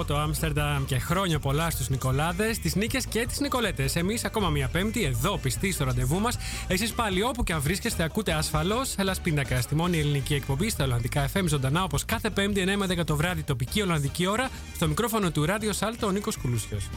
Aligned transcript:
από 0.00 0.04
το 0.04 0.18
Άμστερνταμ 0.18 0.84
και 0.84 0.98
χρόνια 0.98 1.38
πολλά 1.38 1.70
στους 1.70 1.88
Νικολάδες, 1.88 2.58
τις 2.58 2.74
Νίκες 2.74 3.06
και 3.06 3.26
τις 3.26 3.40
Νικολέτες. 3.40 3.96
Εμείς 3.96 4.24
ακόμα 4.24 4.48
μία 4.48 4.68
Πέμπτη 4.68 5.04
εδώ 5.04 5.38
πιστοί 5.38 5.72
στο 5.72 5.84
ραντεβού 5.84 6.20
μας. 6.20 6.38
Εσείς 6.68 6.92
πάλι 6.92 7.22
όπου 7.22 7.42
και 7.42 7.52
αν 7.52 7.60
βρίσκεστε, 7.60 8.02
ακούτε 8.02 8.32
ασφαλώς 8.32 8.94
Ελλάς 8.98 9.20
Πίντακα 9.20 9.60
στη 9.60 9.74
μόνη 9.74 9.98
ελληνική 9.98 10.34
εκπομπή 10.34 10.70
στα 10.70 10.84
Ολλανδικά 10.84 11.28
FM 11.32 11.44
ζωντανά 11.46 11.82
όπως 11.82 12.04
κάθε 12.04 12.30
Πέμπτη 12.30 12.64
9 12.66 12.76
με 12.76 12.86
10 12.86 13.04
το 13.04 13.16
βράδυ 13.16 13.42
τοπική 13.42 13.82
Ολλανδική 13.82 14.26
ώρα. 14.26 14.48
Στο 14.74 14.88
μικρόφωνο 14.88 15.30
του 15.30 15.44
Ράδιο 15.44 15.72
Σάλτο 15.72 16.06
ο 16.06 16.10
Νίκος 16.10 16.36
Κουλούσιος. 16.36 16.88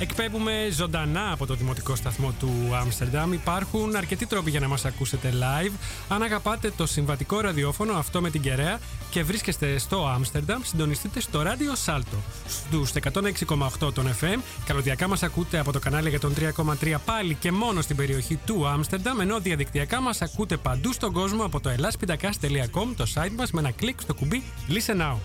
Εκπέμπουμε 0.00 0.68
ζωντανά 0.72 1.32
από 1.32 1.46
το 1.46 1.54
δημοτικό 1.54 1.96
σταθμό 1.96 2.34
του 2.38 2.76
Άμστερνταμ. 2.80 3.32
Υπάρχουν 3.32 3.96
αρκετοί 3.96 4.26
τρόποι 4.26 4.50
για 4.50 4.60
να 4.60 4.68
μας 4.68 4.84
ακούσετε 4.84 5.32
live. 5.32 5.72
Αν 6.08 6.22
αγαπάτε 6.22 6.72
το 6.76 6.86
συμβατικό 6.86 7.40
ραδιόφωνο, 7.40 7.92
αυτό 7.92 8.20
με 8.20 8.30
την 8.30 8.40
κεραία, 8.40 8.78
και 9.10 9.22
βρίσκεστε 9.22 9.78
στο 9.78 10.06
Άμστερνταμ, 10.06 10.62
συντονιστείτε 10.64 11.20
στο 11.20 11.42
ράδιο 11.42 11.74
Σάλτο. 11.74 12.16
Στους 12.48 12.92
106,8 12.92 13.92
των 13.92 14.14
FM. 14.20 14.38
Καλωδιακά 14.66 15.08
μας 15.08 15.22
ακούτε 15.22 15.58
από 15.58 15.72
το 15.72 15.78
κανάλι 15.78 16.08
για 16.08 16.20
τον 16.20 16.34
3,3 16.34 16.94
πάλι 17.04 17.34
και 17.34 17.52
μόνο 17.52 17.80
στην 17.80 17.96
περιοχή 17.96 18.38
του 18.46 18.66
Άμστερνταμ, 18.68 19.20
ενώ 19.20 19.40
διαδικτυακά 19.40 20.00
μας 20.00 20.22
ακούτε 20.22 20.56
παντού 20.56 20.92
στον 20.92 21.12
κόσμο 21.12 21.44
από 21.44 21.60
το 21.60 21.70
elaspindakaas.com, 21.70 22.86
το 22.96 23.06
site 23.14 23.32
μας, 23.36 23.50
με 23.50 23.60
ένα 23.60 23.70
κλικ 23.70 24.00
στο 24.00 24.14
κουμπί 24.14 24.42
Listen 24.68 25.00
Now. 25.00 25.16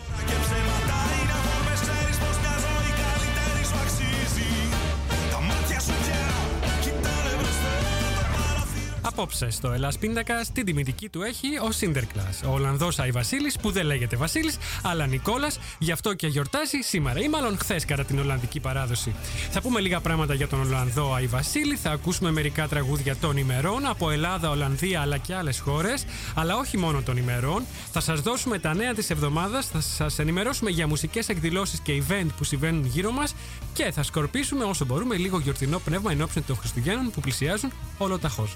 Απόψε 9.15 9.49
στο 9.49 9.71
Ελλάς 9.71 9.97
Πίντακα, 9.97 10.45
την 10.53 10.65
τιμητική 10.65 11.09
του 11.09 11.21
έχει 11.21 11.47
ο 11.67 11.71
Σίντερκλα. 11.71 12.29
Ο 12.45 12.49
Ολλανδός 12.49 12.99
Άι 12.99 13.11
Βασίλης, 13.11 13.57
που 13.57 13.71
δεν 13.71 13.85
λέγεται 13.85 14.15
Βασίλης, 14.15 14.57
αλλά 14.83 15.05
Νικόλας, 15.05 15.59
γι' 15.79 15.91
αυτό 15.91 16.13
και 16.13 16.27
γιορτάζει 16.27 16.77
σήμερα 16.81 17.19
ή 17.19 17.29
μάλλον 17.29 17.57
χθες 17.57 17.85
κατά 17.85 18.05
την 18.05 18.19
Ολλανδική 18.19 18.59
παράδοση. 18.59 19.15
Θα 19.51 19.61
πούμε 19.61 19.79
λίγα 19.79 19.99
πράγματα 19.99 20.33
για 20.33 20.47
τον 20.47 20.59
Ολλανδό 20.59 21.13
Άι 21.13 21.25
Βασίλη, 21.25 21.75
θα 21.75 21.91
ακούσουμε 21.91 22.31
μερικά 22.31 22.67
τραγούδια 22.67 23.15
των 23.15 23.37
ημερών 23.37 23.85
από 23.85 24.11
Ελλάδα, 24.11 24.49
Ολλανδία 24.49 25.01
αλλά 25.01 25.17
και 25.17 25.35
άλλες 25.35 25.59
χώρες, 25.59 26.05
αλλά 26.35 26.57
όχι 26.57 26.77
μόνο 26.77 27.01
των 27.01 27.17
ημερών. 27.17 27.63
Θα 27.91 27.99
σας 27.99 28.21
δώσουμε 28.21 28.59
τα 28.59 28.75
νέα 28.75 28.93
της 28.93 29.09
εβδομάδας, 29.09 29.67
θα 29.67 29.81
σας 29.81 30.19
ενημερώσουμε 30.19 30.69
για 30.69 30.87
μουσικές 30.87 31.29
εκδηλώσεις 31.29 31.79
και 31.79 32.03
event 32.07 32.27
που 32.37 32.43
συμβαίνουν 32.43 32.85
γύρω 32.85 33.11
μας 33.11 33.35
και 33.73 33.91
θα 33.91 34.03
σκορπίσουμε 34.03 34.63
όσο 34.63 34.85
μπορούμε 34.85 35.15
λίγο 35.15 35.39
γιορτινό 35.39 35.79
πνεύμα 35.79 36.11
εν 36.11 36.21
ώψη 36.21 36.41
των 36.41 36.55
Χριστουγέννων 36.55 37.11
που 37.11 37.21
πλησιάζουν 37.21 37.71
ολοταχώς. 37.97 38.55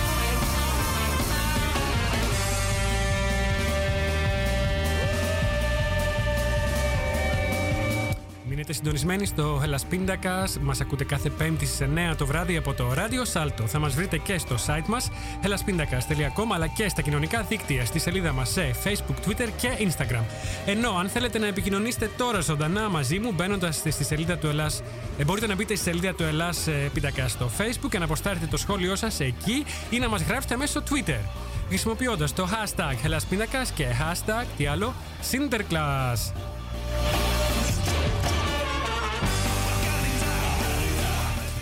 Μείνετε 8.71 8.89
συντονισμένοι 8.89 9.25
στο 9.25 9.61
Hellas 9.63 9.93
Pindakaas. 9.93 10.59
Μας 10.61 10.81
ακούτε 10.81 11.03
κάθε 11.03 11.29
Πέμπτη 11.29 11.65
στις 11.65 11.87
9 12.11 12.15
το 12.17 12.25
βράδυ 12.25 12.57
από 12.57 12.73
το 12.73 12.93
Radio 12.93 13.33
Salto. 13.33 13.65
Θα 13.65 13.79
μας 13.79 13.93
βρείτε 13.93 14.17
και 14.17 14.37
στο 14.37 14.55
site 14.67 14.85
μας 14.87 15.09
hellaspindakas.com 15.43 16.45
αλλά 16.53 16.67
και 16.67 16.89
στα 16.89 17.01
κοινωνικά 17.01 17.41
δίκτυα 17.41 17.85
στη 17.85 17.99
σελίδα 17.99 18.31
μας 18.31 18.49
σε 18.49 18.75
Facebook, 18.83 19.27
Twitter 19.27 19.47
και 19.57 19.69
Instagram. 19.79 20.23
Ενώ 20.65 20.91
αν 20.91 21.09
θέλετε 21.09 21.39
να 21.39 21.47
επικοινωνήσετε 21.47 22.09
τώρα 22.17 22.39
ζωντανά 22.39 22.89
μαζί 22.89 23.19
μου 23.19 23.31
μπαίνοντας 23.31 23.75
στη 23.75 24.03
σελίδα 24.03 24.37
του 24.37 24.47
Ελλάς 24.47 24.81
ε, 25.17 25.23
μπορείτε 25.23 25.47
να 25.47 25.55
μπείτε 25.55 25.75
στη 25.75 25.83
σελίδα 25.83 26.13
του 26.13 26.23
Ελλάς 26.23 26.67
ε, 26.67 26.91
Pindakaas 26.95 27.27
στο 27.27 27.49
Facebook 27.57 27.89
και 27.89 27.97
να 27.97 28.05
αποστάρετε 28.05 28.45
το 28.45 28.57
σχόλιο 28.57 28.95
σας 28.95 29.19
εκεί 29.19 29.65
ή 29.89 29.99
να 29.99 30.09
μας 30.09 30.21
γράψετε 30.21 30.57
μέσω 30.57 30.83
Twitter 30.89 31.19
χρησιμοποιώντας 31.67 32.33
το 32.33 32.47
hashtag 32.51 33.07
Hellas 33.07 33.33
Pindakaas 33.33 33.69
και 33.75 33.85
hashtag 33.85 34.45
τι 34.57 34.65
άλλο 34.65 34.93
Sinterklaas. 35.31 36.60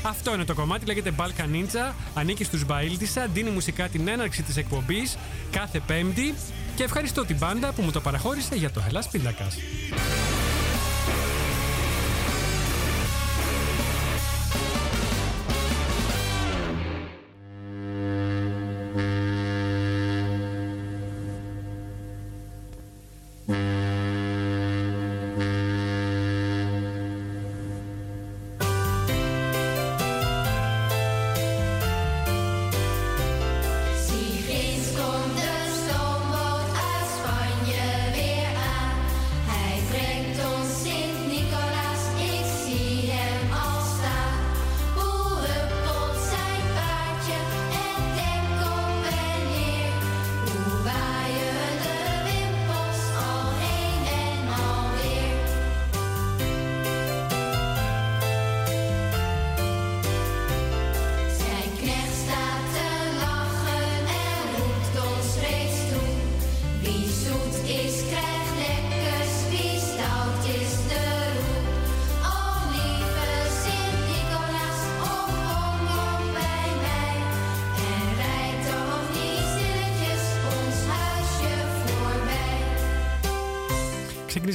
Αυτό 0.02 0.34
είναι 0.34 0.46
το 0.46 0.54
κομμάτι, 0.54 0.86
λέγεται 0.86 1.14
Balkan 1.18 1.56
Ninja. 1.56 1.94
Ανήκει 2.14 2.44
στους 2.44 2.66
Μπαίλτισα, 2.66 3.28
δίνει 3.34 3.50
μουσικά 3.50 3.88
την 3.88 4.08
έναρξη 4.08 4.44
της 4.44 4.58
εκπομπής 4.58 5.18
κάθε 5.52 5.80
Πέμπτη 5.80 6.34
και 6.76 6.84
ευχαριστώ 6.84 7.26
την 7.26 7.38
μπάντα 7.38 7.72
που 7.72 7.82
μου 7.82 7.92
το 7.92 8.02
παραχώρησε 8.02 8.56
για 8.56 8.72
το 8.72 8.84
Ελλάς 8.88 9.08
Πίντακας. 9.10 9.58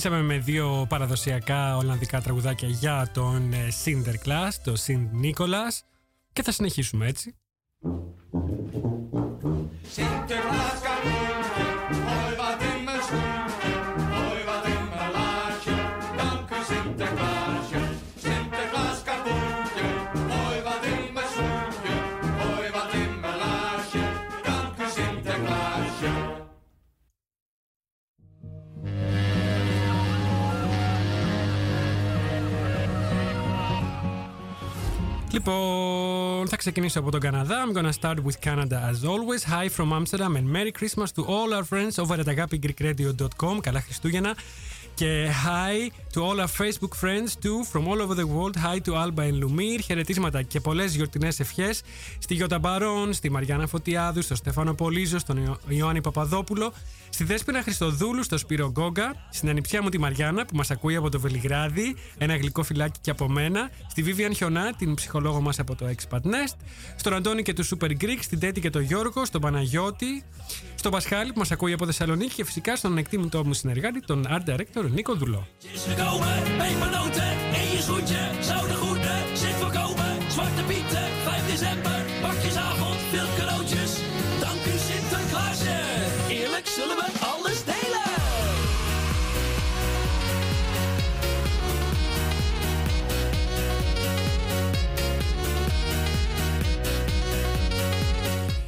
Ξεκινήσαμε 0.04 0.34
με 0.34 0.42
δύο 0.42 0.86
παραδοσιακά 0.88 1.76
Ολλανδικά 1.76 2.20
τραγουδάκια 2.20 2.68
για 2.68 3.10
τον 3.14 3.52
ε, 3.52 3.68
Sinterklaas, 3.84 4.52
το 4.64 4.74
Sint 4.86 5.08
Nicholas 5.24 5.80
και 6.32 6.42
θα 6.42 6.52
συνεχίσουμε 6.52 7.06
έτσι. 7.06 7.34
Sinterklaas 9.96 11.33
Λοιπόν, 35.46 36.48
θα 36.48 36.56
ξεκινήσω 36.56 36.98
από 36.98 37.10
τον 37.10 37.20
Καναδά. 37.20 37.56
I'm 37.66 37.76
gonna 37.76 37.92
start 38.00 38.16
with 38.16 38.48
Canada 38.50 38.78
as 38.90 39.08
always. 39.08 39.42
Hi 39.52 39.68
from 39.76 39.92
Amsterdam 39.92 40.36
and 40.36 40.48
Merry 40.56 40.72
Christmas 40.80 41.10
to 41.16 41.22
all 41.26 41.52
our 41.54 41.64
friends 41.64 41.98
over 41.98 42.14
at 42.20 42.26
agapigreekradio.com. 42.26 43.60
Καλά 43.60 43.80
Χριστούγεννα. 43.80 44.34
Και 44.94 45.26
hi 45.44 45.90
to 46.16 46.20
all 46.22 46.38
our 46.40 46.62
Facebook 46.62 46.94
friends 47.04 47.28
too 47.44 47.58
from 47.72 47.86
all 47.88 48.00
over 48.02 48.14
the 48.14 48.26
world. 48.26 48.56
Hi 48.56 48.78
to 48.88 48.92
Alba 49.04 49.22
and 49.22 49.42
Lumir. 49.44 49.80
Χαιρετίσματα 49.84 50.42
και 50.42 50.60
πολλέ 50.60 50.84
γιορτινέ 50.84 51.28
ευχέ 51.38 51.74
στη 52.18 52.34
Γιώτα 52.34 52.58
Μπαρόν, 52.58 53.12
στη 53.12 53.30
Μαριάννα 53.30 53.66
Φωτιάδου, 53.66 54.22
στο 54.22 54.34
Στέφανο 54.34 54.74
Πολίζο, 54.74 55.18
στον 55.18 55.36
Ιω- 55.36 55.58
Ιωάννη 55.68 56.00
Παπαδόπουλο, 56.00 56.72
στη 57.14 57.24
Δέσποινα 57.24 57.62
Χριστοδούλου, 57.62 58.22
στο 58.22 58.38
Σπύρο 58.38 58.70
Γκόγκα, 58.70 59.14
στην 59.30 59.48
ανιψιά 59.48 59.82
μου 59.82 59.88
τη 59.88 59.98
Μαριάννα 59.98 60.44
που 60.44 60.56
μας 60.56 60.70
ακούει 60.70 60.96
από 60.96 61.08
το 61.10 61.20
Βελιγράδι, 61.20 61.96
ένα 62.18 62.36
γλυκό 62.36 62.62
φυλάκι 62.62 62.98
και 63.00 63.10
από 63.10 63.28
μένα, 63.28 63.70
στη 63.88 64.02
Βίβιαν 64.02 64.34
Χιονά, 64.34 64.74
την 64.74 64.94
ψυχολόγο 64.94 65.40
μας 65.40 65.58
από 65.58 65.74
το 65.74 65.86
Expat 65.86 66.20
Nest, 66.20 66.56
στον 66.96 67.14
Αντώνη 67.14 67.42
και 67.42 67.52
του 67.52 67.64
Super 67.64 67.90
Greek, 67.90 68.18
στην 68.20 68.38
Τέτη 68.38 68.60
και 68.60 68.70
τον 68.70 68.82
Γιώργο, 68.82 69.24
στον 69.24 69.40
Παναγιώτη, 69.40 70.24
στον 70.74 70.90
Πασχάλη 70.92 71.32
που 71.32 71.38
μας 71.38 71.50
ακούει 71.50 71.72
από 71.72 71.86
Θεσσαλονίκη 71.86 72.34
και 72.34 72.44
φυσικά 72.44 72.76
στον 72.76 72.98
εκτίμητό 72.98 73.44
μου 73.44 73.52
συνεργάτη, 73.52 74.00
τον 74.00 74.26
Art 74.30 74.50
Director 74.50 74.90
Νίκο 74.90 75.14
Δουλό. 75.14 75.46
is 75.74 75.84
gekomen, 75.90 76.42
pepernoten 76.60 77.32
in 77.60 77.66
je 77.74 77.80
schoentje. 77.86 78.22
Zouden 78.40 78.76
groenten, 78.76 79.18
zit 79.42 79.54
voorkomen. 79.60 80.14
Zwarte 80.34 80.62
pieten, 80.70 81.06
5 81.24 81.46
december. 81.52 81.98
Pakjesavond, 82.22 82.93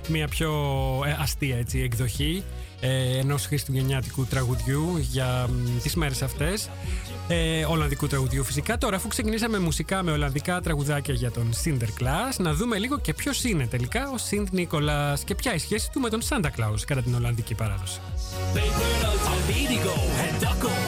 μια 0.08 0.28
πιο 0.28 0.52
ε, 1.06 1.16
αστεία 1.20 1.56
έτσι, 1.56 1.80
εκδοχή 1.80 2.42
ε, 2.80 3.18
ενός 3.18 3.46
χριστουγεννιάτικου 3.46 4.24
τραγουδιού 4.24 4.96
για 4.96 5.48
μ, 5.48 5.80
τις 5.82 5.94
μέρες 5.94 6.22
αυτές. 6.22 6.68
Ε, 7.28 7.64
Ολλανδικού 7.64 8.06
τραγουδιού 8.06 8.44
φυσικά. 8.44 8.78
Τώρα, 8.78 8.96
αφού 8.96 9.08
ξεκινήσαμε 9.08 9.58
μουσικά 9.58 10.02
με 10.02 10.12
Ολλανδικά 10.12 10.60
τραγουδάκια 10.60 11.14
για 11.14 11.30
τον 11.30 11.50
Sinterklaas, 11.64 12.36
να 12.38 12.54
δούμε 12.54 12.78
λίγο 12.78 12.98
και 12.98 13.14
ποιος 13.14 13.44
είναι 13.44 13.66
τελικά 13.66 14.08
ο 14.08 14.14
Sint 14.30 14.58
Nicholas 14.58 15.18
και 15.24 15.34
ποια 15.34 15.54
η 15.54 15.58
σχέση 15.58 15.90
του 15.90 16.00
με 16.00 16.08
τον 16.08 16.20
Santa 16.28 16.46
Claus 16.46 16.80
κατά 16.86 17.02
την 17.02 17.14
Ολλανδική 17.14 17.54
παράδοση. 17.54 18.00
Pepernoten, 18.54 19.26
Amerigo, 19.36 19.94
het 20.22 20.40
dakkel. 20.40 20.78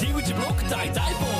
Diewertje 0.00 0.34
blok, 0.34 0.58
taai 0.70 0.88
taipel. 0.98 1.38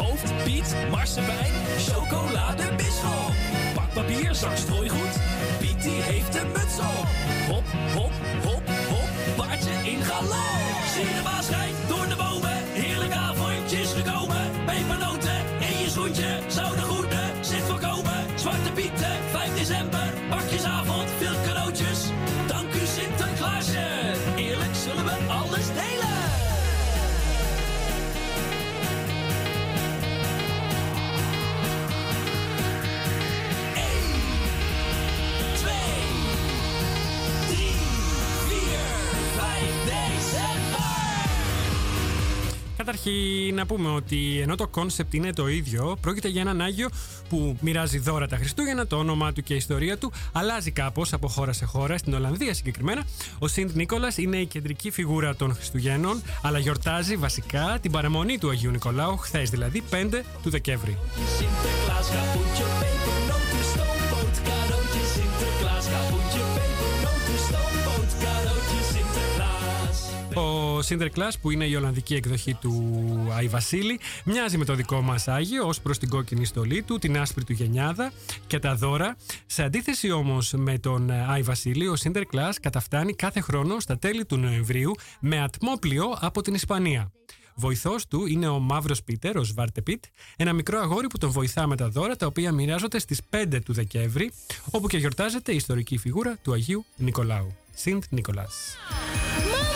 Hoofd, 0.00 0.30
piet, 0.44 0.68
marsepein, 0.90 1.52
chocolade, 1.86 2.66
bisschop. 2.78 3.51
Papier, 3.94 4.34
zak 4.34 4.56
strooigoed. 4.56 5.16
Piet 5.58 5.82
die 5.82 6.02
heeft 6.02 6.34
een 6.34 6.46
muts 6.46 6.78
op. 6.78 7.08
Hop, 7.48 7.64
hop, 7.94 8.12
hop, 8.42 8.62
hop. 8.88 9.08
Paardje 9.36 9.70
in 9.90 10.02
galop. 10.02 10.62
Zie 10.94 11.04
door 11.04 11.22
de. 11.22 11.81
Καταρχήν 42.84 43.54
να 43.54 43.66
πούμε 43.66 43.88
ότι 43.88 44.40
ενώ 44.40 44.54
το 44.54 44.68
concept 44.68 45.14
είναι 45.14 45.32
το 45.32 45.48
ίδιο, 45.48 45.96
πρόκειται 46.00 46.28
για 46.28 46.40
έναν 46.40 46.60
Άγιο 46.60 46.88
που 47.28 47.56
μοιράζει 47.60 47.98
δώρα 47.98 48.26
τα 48.26 48.36
Χριστούγεννα, 48.36 48.86
το 48.86 48.96
όνομά 48.96 49.32
του 49.32 49.42
και 49.42 49.54
η 49.54 49.56
ιστορία 49.56 49.98
του 49.98 50.12
αλλάζει 50.32 50.70
κάπως 50.70 51.12
από 51.12 51.28
χώρα 51.28 51.52
σε 51.52 51.64
χώρα, 51.64 51.98
στην 51.98 52.14
Ολλανδία 52.14 52.54
συγκεκριμένα. 52.54 53.02
Ο 53.38 53.48
Σιντ 53.48 53.70
Νίκολας 53.74 54.16
είναι 54.16 54.36
η 54.36 54.46
κεντρική 54.46 54.90
φιγούρα 54.90 55.36
των 55.36 55.54
Χριστουγέννων, 55.54 56.22
αλλά 56.42 56.58
γιορτάζει 56.58 57.16
βασικά 57.16 57.78
την 57.82 57.90
παραμονή 57.90 58.38
του 58.38 58.50
Αγίου 58.50 58.70
Νικολάου, 58.70 59.16
χθες 59.16 59.50
δηλαδή 59.50 59.82
5 59.90 60.22
του 60.42 60.50
Δεκέμβρη. 60.50 60.98
Ο 70.36 70.78
Sinterklaas 70.88 71.32
που 71.40 71.50
είναι 71.50 71.64
η 71.64 71.74
Ολλανδική 71.74 72.14
εκδοχή 72.14 72.54
του 72.54 72.92
Άι 73.36 73.48
Βασίλη 73.48 74.00
μοιάζει 74.24 74.58
με 74.58 74.64
το 74.64 74.74
δικό 74.74 75.00
μας 75.00 75.28
Άγιο 75.28 75.66
ως 75.66 75.80
προς 75.80 75.98
την 75.98 76.08
κόκκινη 76.08 76.44
στολή 76.44 76.82
του, 76.82 76.98
την 76.98 77.18
άσπρη 77.18 77.44
του 77.44 77.52
γενιάδα 77.52 78.12
και 78.46 78.58
τα 78.58 78.74
δώρα. 78.74 79.16
Σε 79.46 79.62
αντίθεση 79.62 80.10
όμως 80.10 80.52
με 80.52 80.78
τον 80.78 81.10
Άι 81.10 81.42
Βασίλη, 81.42 81.88
ο 81.88 81.94
Sinterklaas 82.02 82.54
καταφτάνει 82.60 83.14
κάθε 83.14 83.40
χρόνο 83.40 83.80
στα 83.80 83.98
τέλη 83.98 84.24
του 84.24 84.36
Νοεμβρίου 84.36 84.94
με 85.20 85.40
ατμόπλιο 85.40 86.16
από 86.20 86.42
την 86.42 86.54
Ισπανία. 86.54 87.12
Βοηθός 87.54 88.06
του 88.06 88.26
είναι 88.26 88.48
ο 88.48 88.58
Μαύρος 88.58 89.02
Πίτερ, 89.02 89.36
ο 89.36 89.44
Σβάρτε 89.44 89.82
Πιτ, 89.82 90.04
ένα 90.36 90.52
μικρό 90.52 90.78
αγόρι 90.78 91.06
που 91.06 91.18
τον 91.18 91.30
βοηθά 91.30 91.66
με 91.66 91.76
τα 91.76 91.88
δώρα 91.88 92.16
τα 92.16 92.26
οποία 92.26 92.52
μοιράζονται 92.52 92.98
στις 92.98 93.20
5 93.30 93.60
του 93.64 93.72
Δεκέμβρη, 93.72 94.32
όπου 94.70 94.86
και 94.86 94.96
γιορτάζεται 94.96 95.52
η 95.52 95.56
ιστορική 95.56 95.96
φιγούρα 95.96 96.38
του 96.42 96.52
Αγίου 96.52 96.84
Νικολάου. 96.96 97.56
Σιντ 97.74 98.02
Νικολάς. 98.10 98.76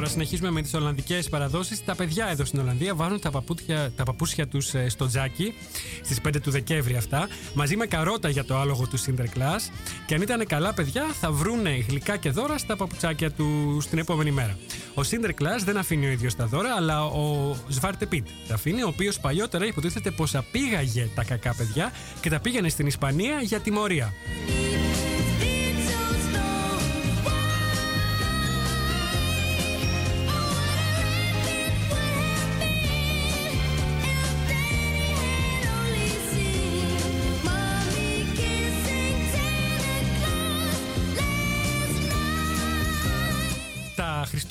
Τώρα 0.00 0.12
συνεχίζουμε 0.12 0.50
με 0.50 0.62
τις 0.62 0.74
Ολλανδικές 0.74 1.28
παραδόσεις. 1.28 1.84
Τα 1.84 1.94
παιδιά 1.94 2.28
εδώ 2.30 2.44
στην 2.44 2.60
Ολλανδία 2.60 2.94
βάζουν 2.94 3.20
τα, 3.20 3.30
παπούτια, 3.30 3.92
τα 3.96 4.04
παπούσια 4.04 4.46
τους 4.46 4.74
στο 4.86 5.06
τζάκι 5.06 5.54
στις 6.02 6.20
5 6.28 6.40
του 6.42 6.50
Δεκέμβρη 6.50 6.96
αυτά, 6.96 7.28
μαζί 7.54 7.76
με 7.76 7.86
καρότα 7.86 8.28
για 8.28 8.44
το 8.44 8.56
άλογο 8.56 8.86
του 8.86 8.98
Sinterklaas. 8.98 9.72
Και 10.06 10.14
αν 10.14 10.22
ήταν 10.22 10.46
καλά 10.46 10.74
παιδιά, 10.74 11.04
θα 11.20 11.30
βρούνε 11.30 11.84
γλυκά 11.88 12.16
και 12.16 12.30
δώρα 12.30 12.58
στα 12.58 12.76
παπουτσάκια 12.76 13.30
του 13.30 13.78
στην 13.80 13.98
επόμενη 13.98 14.30
μέρα. 14.30 14.58
Ο 14.94 15.00
Sinterklaas 15.10 15.62
δεν 15.64 15.76
αφήνει 15.76 16.06
ο 16.06 16.10
ίδιος 16.10 16.34
τα 16.34 16.46
δώρα, 16.46 16.74
αλλά 16.76 17.04
ο 17.04 17.56
Σβάρτε 17.68 18.06
Πιτ 18.06 18.26
τα 18.48 18.54
αφήνει, 18.54 18.82
ο 18.82 18.88
οποίος 18.88 19.20
παλιότερα 19.20 19.66
υποτίθεται 19.66 20.10
πως 20.10 20.34
απήγαγε 20.34 21.08
τα 21.14 21.24
κακά 21.24 21.54
παιδιά 21.54 21.92
και 22.20 22.30
τα 22.30 22.40
πήγαινε 22.40 22.68
στην 22.68 22.86
Ισπανία 22.86 23.40
για 23.42 23.60
τιμωρία. 23.60 24.12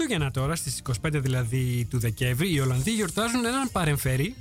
Χριστούγεννα 0.09 0.31
τώρα, 0.41 0.55
στις 0.55 0.81
25 1.01 1.09
δηλαδή 1.13 1.87
του 1.89 1.99
Δεκέμβρη, 1.99 2.53
οι 2.53 2.59
Ολλανδοί 2.59 2.91
γιορτάζουν 2.91 3.45
έναν 3.45 3.69
παρεμφερή, 3.71 4.35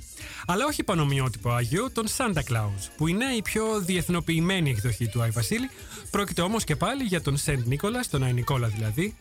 αλλά 0.45 0.65
όχι 0.65 0.83
πανομοιότυπο 0.83 1.49
Άγιο, 1.49 1.89
τον 1.91 2.05
Santa 2.17 2.51
Claus, 2.51 2.89
που 2.97 3.07
είναι 3.07 3.25
η 3.25 3.41
πιο 3.41 3.79
διεθνοποιημένη 3.79 4.69
εκδοχή 4.69 5.07
του 5.07 5.21
Άι 5.21 5.29
Βασίλη. 5.29 5.69
Πρόκειται 6.11 6.41
όμως 6.41 6.63
και 6.63 6.75
πάλι 6.75 7.03
για 7.03 7.21
τον 7.21 7.37
Σεντ 7.37 7.67
Νίκολας, 7.67 8.09
τον 8.09 8.23
Άι 8.23 8.33
Νικόλα 8.33 8.67
δηλαδή, 8.67 9.15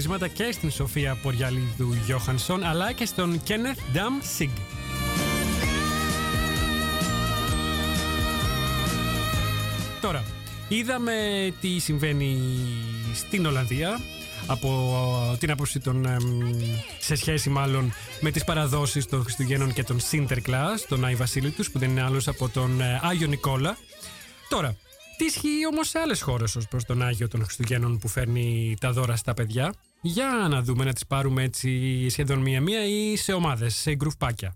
χαιρετισμάτα 0.00 0.28
και 0.28 0.52
στην 0.52 0.70
Σοφία 0.70 1.18
Ποριαλίδου 1.22 1.92
Γιώχανσον 2.04 2.64
αλλά 2.64 2.92
και 2.92 3.04
στον 3.06 3.42
Κένεθ 3.42 3.78
Νταμ 3.92 4.18
Σιγκ. 4.22 4.50
Τώρα, 10.00 10.24
είδαμε 10.68 11.12
τι 11.60 11.78
συμβαίνει 11.78 12.38
στην 13.14 13.46
Ολλανδία 13.46 14.00
από 14.46 15.36
την 15.38 15.50
άποψη 15.50 15.80
των, 15.80 16.06
εμ, 16.06 16.50
σε 16.98 17.14
σχέση 17.14 17.50
μάλλον 17.50 17.92
με 18.20 18.30
τις 18.30 18.44
παραδόσεις 18.44 19.06
των 19.06 19.22
Χριστουγέννων 19.22 19.72
και 19.72 19.82
των 19.84 19.98
Sinterklaas, 20.10 20.84
τον 20.88 21.04
Άι 21.04 21.14
Βασίλη 21.14 21.50
τους, 21.50 21.70
που 21.70 21.78
δεν 21.78 21.90
είναι 21.90 22.02
άλλος 22.02 22.28
από 22.28 22.48
τον 22.48 22.80
ε, 22.80 23.00
Άγιο 23.02 23.26
Νικόλα. 23.26 23.76
Τώρα, 24.48 24.76
τι 25.16 25.24
ισχύει 25.24 25.66
όμως 25.72 25.88
σε 25.88 25.98
άλλες 25.98 26.20
χώρες 26.22 26.56
ως 26.56 26.68
προς 26.68 26.84
τον 26.84 27.02
Άγιο 27.02 27.28
των 27.28 27.44
Χριστουγέννων 27.44 27.98
που 27.98 28.08
φέρνει 28.08 28.76
τα 28.80 28.92
δώρα 28.92 29.16
στα 29.16 29.34
παιδιά; 29.34 29.74
Για 30.02 30.46
να 30.50 30.62
δούμε 30.62 30.84
να 30.84 30.92
τις 30.92 31.06
πάρουμε 31.06 31.42
έτσι 31.42 32.08
σχεδόν 32.08 32.38
μία-μία 32.38 32.84
ή 32.84 33.16
σε 33.16 33.32
ομάδες, 33.32 33.74
σε 33.74 33.94
γκρουφπάκια. 33.94 34.54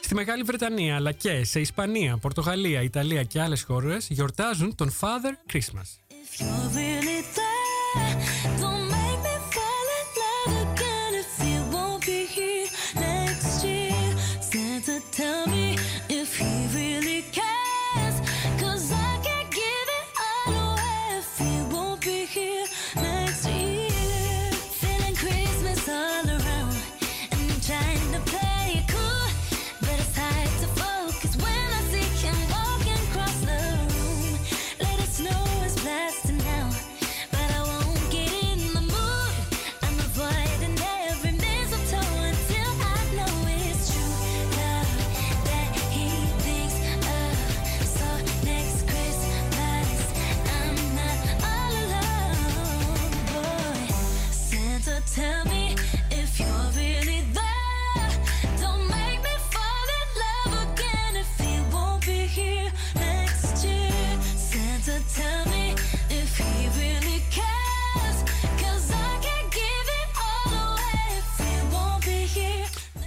Στη 0.00 0.14
Μεγάλη 0.14 0.42
Βρετανία 0.42 0.96
αλλά 0.96 1.12
και 1.12 1.44
σε 1.44 1.60
Ισπανία, 1.60 2.16
Πορτογαλία, 2.16 2.82
Ιταλία 2.82 3.22
και 3.22 3.40
άλλες 3.40 3.62
χώρες 3.62 4.06
γιορτάζουν 4.10 4.74
τον 4.74 4.92
Father 5.00 5.52
Christmas. 5.52 5.98
If 8.62 8.79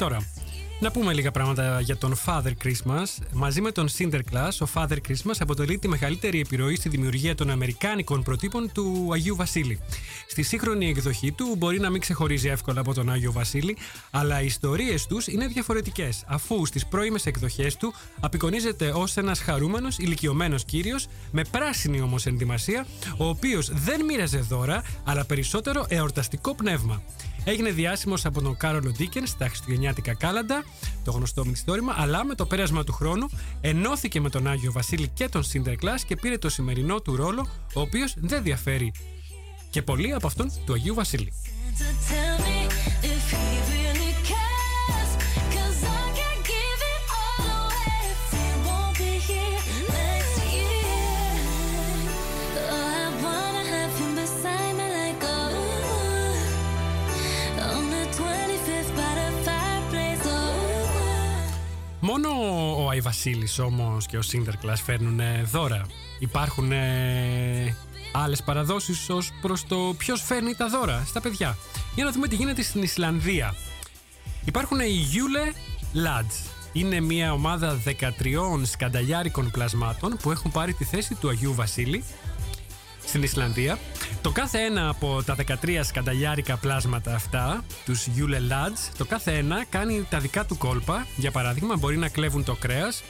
Τώρα, 0.04 0.28
να 0.80 0.92
πούμε 0.92 1.14
λίγα 1.14 1.32
πράγματα 1.32 1.82
για 1.82 1.98
τον 1.98 2.16
Father 2.26 2.52
Christmas. 2.64 3.06
Μαζί 3.32 3.62
με 3.62 3.72
τον 3.72 3.88
Sinterklaas, 3.98 4.58
ο 4.60 4.68
Father 4.74 4.98
Christmas 5.08 5.36
αποτελεί 5.40 5.78
τη 5.78 5.88
μεγαλύτερη 5.88 6.40
επιρροή 6.40 6.76
στη 6.76 6.90
δημιουργία 6.90 7.36
των 7.36 7.50
Αμερικάνικων 7.50 8.24
προτύπων 8.24 8.72
του 8.72 9.10
Αγίου 9.14 9.36
Βασίλη. 9.36 9.80
Στη 10.28 10.44
σύγχρονη 10.44 10.90
εκδοχή 10.90 11.32
του 11.32 11.56
μπορεί 11.58 11.80
να 11.80 11.90
μην 11.90 12.02
ξεχωρίζει 12.02 12.48
εύκολα 12.48 12.80
από 12.80 12.94
τον 12.94 13.12
Άγιο 13.12 13.32
Βασίλη, 13.32 13.78
αλλά 14.12 14.42
οι 14.42 14.46
ιστορίες 14.46 15.06
τους 15.08 15.28
είναι 15.28 15.48
διαφορετικές, 15.48 16.24
αφού 16.28 16.66
στις 16.66 16.86
πρώιμες 16.86 17.26
εκδοχές 17.26 17.76
του 17.76 17.94
απεικονίζεται 18.20 18.92
ως 18.96 19.18
ένας 19.18 19.40
χαρούμενος 19.40 19.98
ηλικιωμένος 19.98 20.66
κύριος 20.66 21.08
με 21.32 21.44
πράσινη 21.52 22.02
όμως 22.02 22.26
ενδυμασία, 22.26 22.86
ο 23.18 23.28
οποίος 23.28 23.72
δεν 23.74 24.06
μοίραζε 24.06 24.40
δώρα, 24.40 24.84
αλλά 25.04 25.26
περισσότερο 25.26 25.86
εορταστικό 25.88 26.56
πνεύμα. 26.56 27.02
Έγινε 27.46 27.72
διάσημος 27.72 28.26
από 28.26 28.42
τον 28.42 28.58
Κάρολο 28.58 28.92
Ντίκεν 28.92 29.28
στα 29.28 29.48
Χριστουγεννιάτικα 29.48 30.14
Κάλαντα, 30.14 30.64
το 31.04 31.12
γνωστό 31.12 31.46
μυθιστόρημα, 31.46 31.94
αλλά 31.98 32.26
με 32.26 32.36
το 32.36 32.46
πέρασμα 32.46 32.84
του 32.84 32.94
χρόνου 32.94 33.30
ενώθηκε 33.62 34.22
με 34.22 34.30
τον 34.30 34.48
Άγιο 34.48 34.72
Βασίλη 34.72 35.08
και 35.08 35.30
τον 35.30 35.44
Sinterklaas 35.44 36.02
και 36.08 36.16
πήρε 36.16 36.38
το 36.38 36.50
σημερινό 36.50 37.02
του 37.02 37.16
ρόλο, 37.16 37.48
ο 37.74 37.82
οποίος 37.82 38.14
δεν 38.18 38.44
διαφέρει 38.44 38.94
και 39.70 39.82
πολύ 39.82 40.14
από 40.14 40.28
αυτόν 40.28 40.52
του 40.66 40.74
Αγίου 40.74 40.94
Βασίλη. 40.94 41.34
Μόνο 62.14 62.30
ο 62.84 62.90
Άι 62.90 63.00
Βασίλης 63.00 63.60
όμως 63.60 64.06
και 64.06 64.18
ο 64.18 64.22
Sinterklaas 64.32 64.82
φέρνουν 64.86 65.20
ε, 65.20 65.44
δώρα. 65.44 65.86
Υπάρχουν 66.20 66.72
ε, 66.72 67.78
άλλες 68.12 68.44
παραδόσεις 68.44 69.10
ως 69.10 69.32
προς 69.42 69.66
το 69.66 69.94
ποιος 69.98 70.22
φέρνει 70.22 70.56
τα 70.56 70.68
δώρα 70.68 71.04
στα 71.06 71.22
παιδιά. 71.22 71.58
Για 71.96 72.04
να 72.04 72.12
δούμε 72.12 72.28
τι 72.28 72.36
γίνεται 72.36 72.62
στην 72.62 72.82
Ισλανδία. 72.82 73.56
Υπάρχουν 74.46 74.80
οι 74.80 75.06
Yule 75.14 75.56
Lads. 76.06 76.52
Είναι 76.74 77.00
μια 77.00 77.34
ομάδα 77.34 77.82
13 77.86 78.02
σκανταλιάρικων 78.64 79.52
πλασμάτων 79.52 80.18
που 80.22 80.32
έχουν 80.32 80.52
πάρει 80.52 80.74
τη 80.74 80.84
θέση 80.84 81.16
του 81.16 81.30
Αγίου 81.30 81.54
Βασίλη 81.54 82.04
στην 83.06 83.24
Ισλανδία. 83.24 83.78
Το 84.22 84.32
κάθε 84.32 84.60
ένα 84.60 84.90
από 84.90 85.24
τα 85.26 85.36
13 85.64 85.80
σκανταλιάρικα 85.84 86.58
πλάσματα 86.58 87.16
αυτά, 87.16 87.64
τους 87.86 88.08
Yule 88.18 88.52
Lads, 88.52 88.92
το 88.98 89.06
κάθε 89.06 89.32
ένα 89.32 89.66
κάνει 89.70 90.08
τα 90.10 90.20
δικά 90.20 90.46
του 90.46 90.58
κόλπα. 90.58 91.08
Για 91.16 91.32
παράδειγμα, 91.32 91.76
μπορεί 91.76 91.98
να 91.98 92.10
κλέβουν 92.10 92.44
το 92.44 92.56
κρέας 92.56 93.04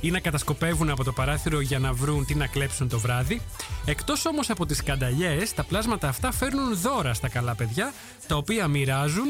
ή 0.00 0.10
να 0.10 0.20
κατασκοπεύουν 0.20 0.90
από 0.90 1.04
το 1.04 1.12
παράθυρο 1.12 1.60
για 1.60 1.78
να 1.78 1.92
βρουν 1.92 2.24
τι 2.24 2.34
να 2.34 2.46
κλέψουν 2.46 2.88
το 2.88 2.98
βράδυ. 2.98 3.40
Εκτός 3.84 4.26
όμως 4.26 4.50
από 4.50 4.66
τις 4.66 4.76
σκανταλιές, 4.76 5.54
τα 5.54 5.64
πλάσματα 5.64 6.08
αυτά 6.08 6.32
φέρνουν 6.32 6.76
δώρα 6.76 7.14
στα 7.14 7.28
καλά 7.28 7.54
παιδιά, 7.54 7.92
τα 8.26 8.36
οποία 8.36 8.68
μοιράζουν 8.68 9.26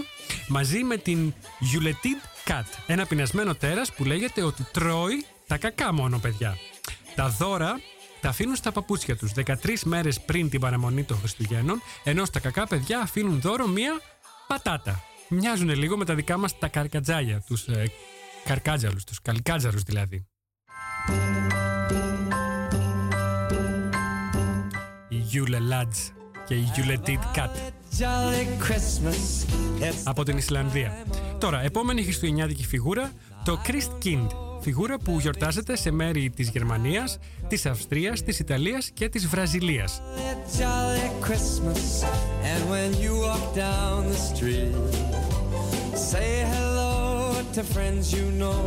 μαζί 0.49 0.83
με 0.83 0.97
την 0.97 1.35
Yuletide 1.61 2.51
Cat, 2.51 2.65
ένα 2.87 3.07
πεινασμένο 3.07 3.55
τέρας 3.55 3.93
που 3.93 4.05
λέγεται 4.05 4.43
ότι 4.43 4.67
τρώει 4.73 5.25
τα 5.47 5.57
κακά 5.57 5.93
μόνο 5.93 6.19
παιδιά. 6.19 6.57
Τα 7.15 7.29
δώρα 7.29 7.81
τα 8.29 8.35
αφήνουν 8.35 8.57
στα 8.57 8.73
παπούτσια 8.73 9.17
τους 9.17 9.33
13 9.35 9.55
μέρες 9.85 10.21
πριν 10.21 10.51
την 10.51 10.61
παραμονή 10.61 11.05
των 11.05 11.19
Χριστουγέννων, 11.19 11.83
ενώ 12.05 12.25
στα 12.25 12.41
κακά 12.41 12.67
παιδιά 12.67 13.01
αφήνουν 13.01 13.41
δώρο 13.41 13.67
μία 13.67 14.01
πατάτα. 14.47 15.03
Μοιάζουν 15.29 15.69
λίγο 15.69 15.97
με 15.97 16.05
τα 16.05 16.15
δικά 16.15 16.37
μας 16.37 16.59
τα 16.59 16.69
καρκατζάλια, 16.69 17.43
τους 17.47 17.67
ε, 17.67 17.91
καρκάτζαλους, 18.45 19.05
τους 19.05 19.23
καλικάτζαρους 19.23 19.83
δηλαδή. 19.83 20.27
Η 25.09 25.17
Yule 25.33 25.73
Lads 25.73 26.13
και 26.47 26.55
η 26.55 26.71
Yuletide 26.77 27.37
Cat 27.37 27.55
Jolly 27.99 28.69
Christmas. 28.69 29.47
It's 29.81 30.03
από 30.05 30.23
την 30.23 30.37
Ισλανδία. 30.37 31.05
Τώρα, 31.39 31.63
επόμενη 31.63 32.03
χριστουγεννιάτικη 32.03 32.67
φιγούρα, 32.67 33.13
το 33.45 33.61
Christkind. 33.67 34.48
Φιγούρα 34.61 34.99
που 34.99 35.19
γιορτάζεται 35.21 35.77
σε 35.77 35.91
μέρη 35.91 36.31
της 36.31 36.49
Γερμανίας, 36.49 37.19
της 37.49 37.67
Αυστρίας, 37.67 38.23
της 38.23 38.39
Ιταλίας 38.39 38.91
και 38.95 39.09
της 39.09 39.27
Βραζιλίας. 39.27 40.03
a 40.31 40.61
jolly 40.61 41.09
Christmas. 41.27 41.83
And 42.51 42.61
when 42.73 42.91
you 43.05 43.13
walk 43.27 43.45
down 43.55 43.99
the 44.13 44.21
street, 44.31 44.73
say 46.11 46.31
hello 46.55 46.93
to 47.55 47.63
friends 47.75 48.05
you 48.17 48.27
know 48.41 48.63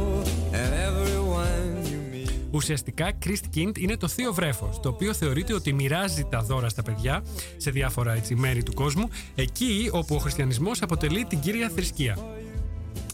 and 0.59 0.69
everyone 0.87 1.69
you 1.91 1.99
meet. 2.13 2.31
Ουσιαστικά, 2.51 3.11
Christkind 3.25 3.77
είναι 3.77 3.97
το 3.97 4.07
θείο 4.07 4.33
βρέφος, 4.33 4.79
το 4.79 4.89
οποίο 4.89 5.13
θεωρείται 5.13 5.53
ότι 5.53 5.73
μοιράζει 5.73 6.23
τα 6.29 6.41
δώρα 6.41 6.69
στα 6.69 6.83
παιδιά 6.83 7.23
σε 7.57 7.71
διάφορα 7.71 8.13
έτσι, 8.13 8.35
μέρη 8.35 8.63
του 8.63 8.73
κόσμου, 8.73 9.09
εκεί 9.35 9.89
όπου 9.91 10.15
ο 10.15 10.17
χριστιανισμός 10.17 10.81
αποτελεί 10.81 11.25
την 11.25 11.39
κύρια 11.39 11.71
θρησκεία. 11.75 12.17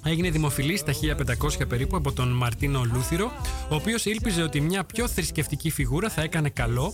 Έγινε 0.05 0.29
δημοφιλής 0.29 0.79
στα 0.79 0.93
1500 0.93 1.67
περίπου 1.67 1.95
από 1.95 2.11
τον 2.11 2.27
Μαρτίνο 2.27 2.83
Λούθυρο, 2.93 3.31
ο 3.69 3.75
οποίος 3.75 4.05
ήλπιζε 4.05 4.41
ότι 4.41 4.61
μια 4.61 4.83
πιο 4.83 5.07
θρησκευτική 5.07 5.69
φιγούρα 5.69 6.09
θα 6.09 6.21
έκανε 6.21 6.49
καλό. 6.49 6.93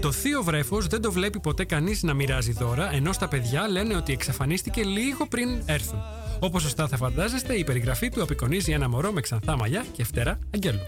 Το 0.00 0.12
θείο 0.12 0.42
βρέφος 0.42 0.86
δεν 0.86 1.00
το 1.00 1.12
βλέπει 1.12 1.40
ποτέ 1.40 1.64
κανείς 1.64 2.02
να 2.02 2.14
μοιράζει 2.14 2.52
δώρα, 2.52 2.94
ενώ 2.94 3.12
στα 3.12 3.28
παιδιά 3.28 3.68
λένε 3.68 3.96
ότι 3.96 4.12
εξαφανίστηκε 4.12 4.84
λίγο 4.84 5.26
πριν 5.26 5.62
έρθουν. 5.66 5.98
Όπως 6.40 6.62
σωστά 6.62 6.88
θα 6.88 6.96
φαντάζεστε, 6.96 7.54
η 7.54 7.64
περιγραφή 7.64 8.08
του 8.08 8.22
απεικονίζει 8.22 8.72
ένα 8.72 8.88
μωρό 8.88 9.12
με 9.12 9.20
ξανθά 9.20 9.56
μαλλιά 9.56 9.84
και 9.92 10.04
φτερά 10.04 10.38
αγγέλου. 10.54 10.80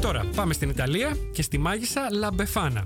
Τώρα 0.00 0.24
πάμε 0.34 0.52
στην 0.52 0.68
Ιταλία 0.68 1.16
και 1.32 1.42
στη 1.42 1.58
μάγισσα 1.58 2.00
La 2.22 2.40
Befana. 2.40 2.82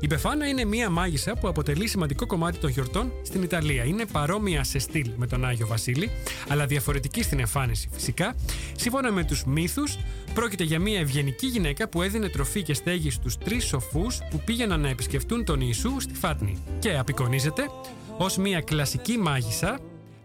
Η 0.00 0.08
Befana 0.10 0.48
είναι 0.50 0.64
μία 0.64 0.90
μάγισσα 0.90 1.36
που 1.40 1.48
αποτελεί 1.48 1.86
σημαντικό 1.86 2.26
κομμάτι 2.26 2.58
των 2.58 2.70
γιορτών 2.70 3.12
στην 3.22 3.42
Ιταλία. 3.42 3.84
Είναι 3.84 4.06
παρόμοια 4.06 4.64
σε 4.64 4.78
στυλ 4.78 5.10
με 5.16 5.26
τον 5.26 5.44
Άγιο 5.44 5.66
Βασίλη, 5.66 6.10
αλλά 6.48 6.66
διαφορετική 6.66 7.22
στην 7.22 7.38
εμφάνιση 7.38 7.88
φυσικά. 7.92 8.34
Σύμφωνα 8.76 9.12
με 9.12 9.24
τους 9.24 9.44
μύθους, 9.44 9.98
πρόκειται 10.34 10.64
για 10.64 10.80
μία 10.80 10.98
ευγενική 10.98 11.46
γυναίκα 11.46 11.88
που 11.88 12.02
έδινε 12.02 12.28
τροφή 12.28 12.62
και 12.62 12.74
στέγη 12.74 13.10
στους 13.10 13.38
τρεις 13.38 13.64
σοφούς 13.64 14.18
που 14.30 14.40
πήγαιναν 14.44 14.80
να 14.80 14.88
επισκεφτούν 14.88 15.44
τον 15.44 15.60
Ιησού 15.60 16.00
στη 16.00 16.14
Φάτνη. 16.14 16.62
Και 16.78 16.96
απεικονίζεται 16.96 17.68
ως 18.16 18.36
μία 18.36 18.60
κλασική 18.60 19.18
μάγισσα 19.18 19.78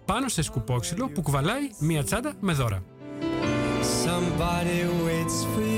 πάνω 0.06 0.28
σε 0.28 0.42
σκουπόξυλο 0.42 1.10
που 1.10 1.22
κουβαλάει 1.22 1.70
μία 1.80 2.04
τσάντα 2.04 2.34
με 2.40 2.54
δώρα. 2.54 2.84
Somebody 4.06 4.80
waits 5.06 5.38
for 5.52 5.62
you. 5.62 5.77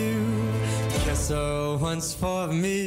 Kiss 1.29 1.37
her 1.37 1.77
once 1.91 2.09
for 2.21 2.47
me. 2.63 2.79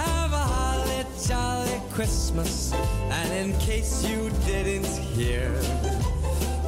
Have 0.00 0.32
a 0.42 0.44
holly 0.54 1.02
jolly 1.28 1.78
Christmas. 1.94 2.72
And 3.18 3.30
in 3.42 3.48
case 3.68 3.92
you 4.10 4.20
didn't 4.50 4.92
hear, 5.16 5.50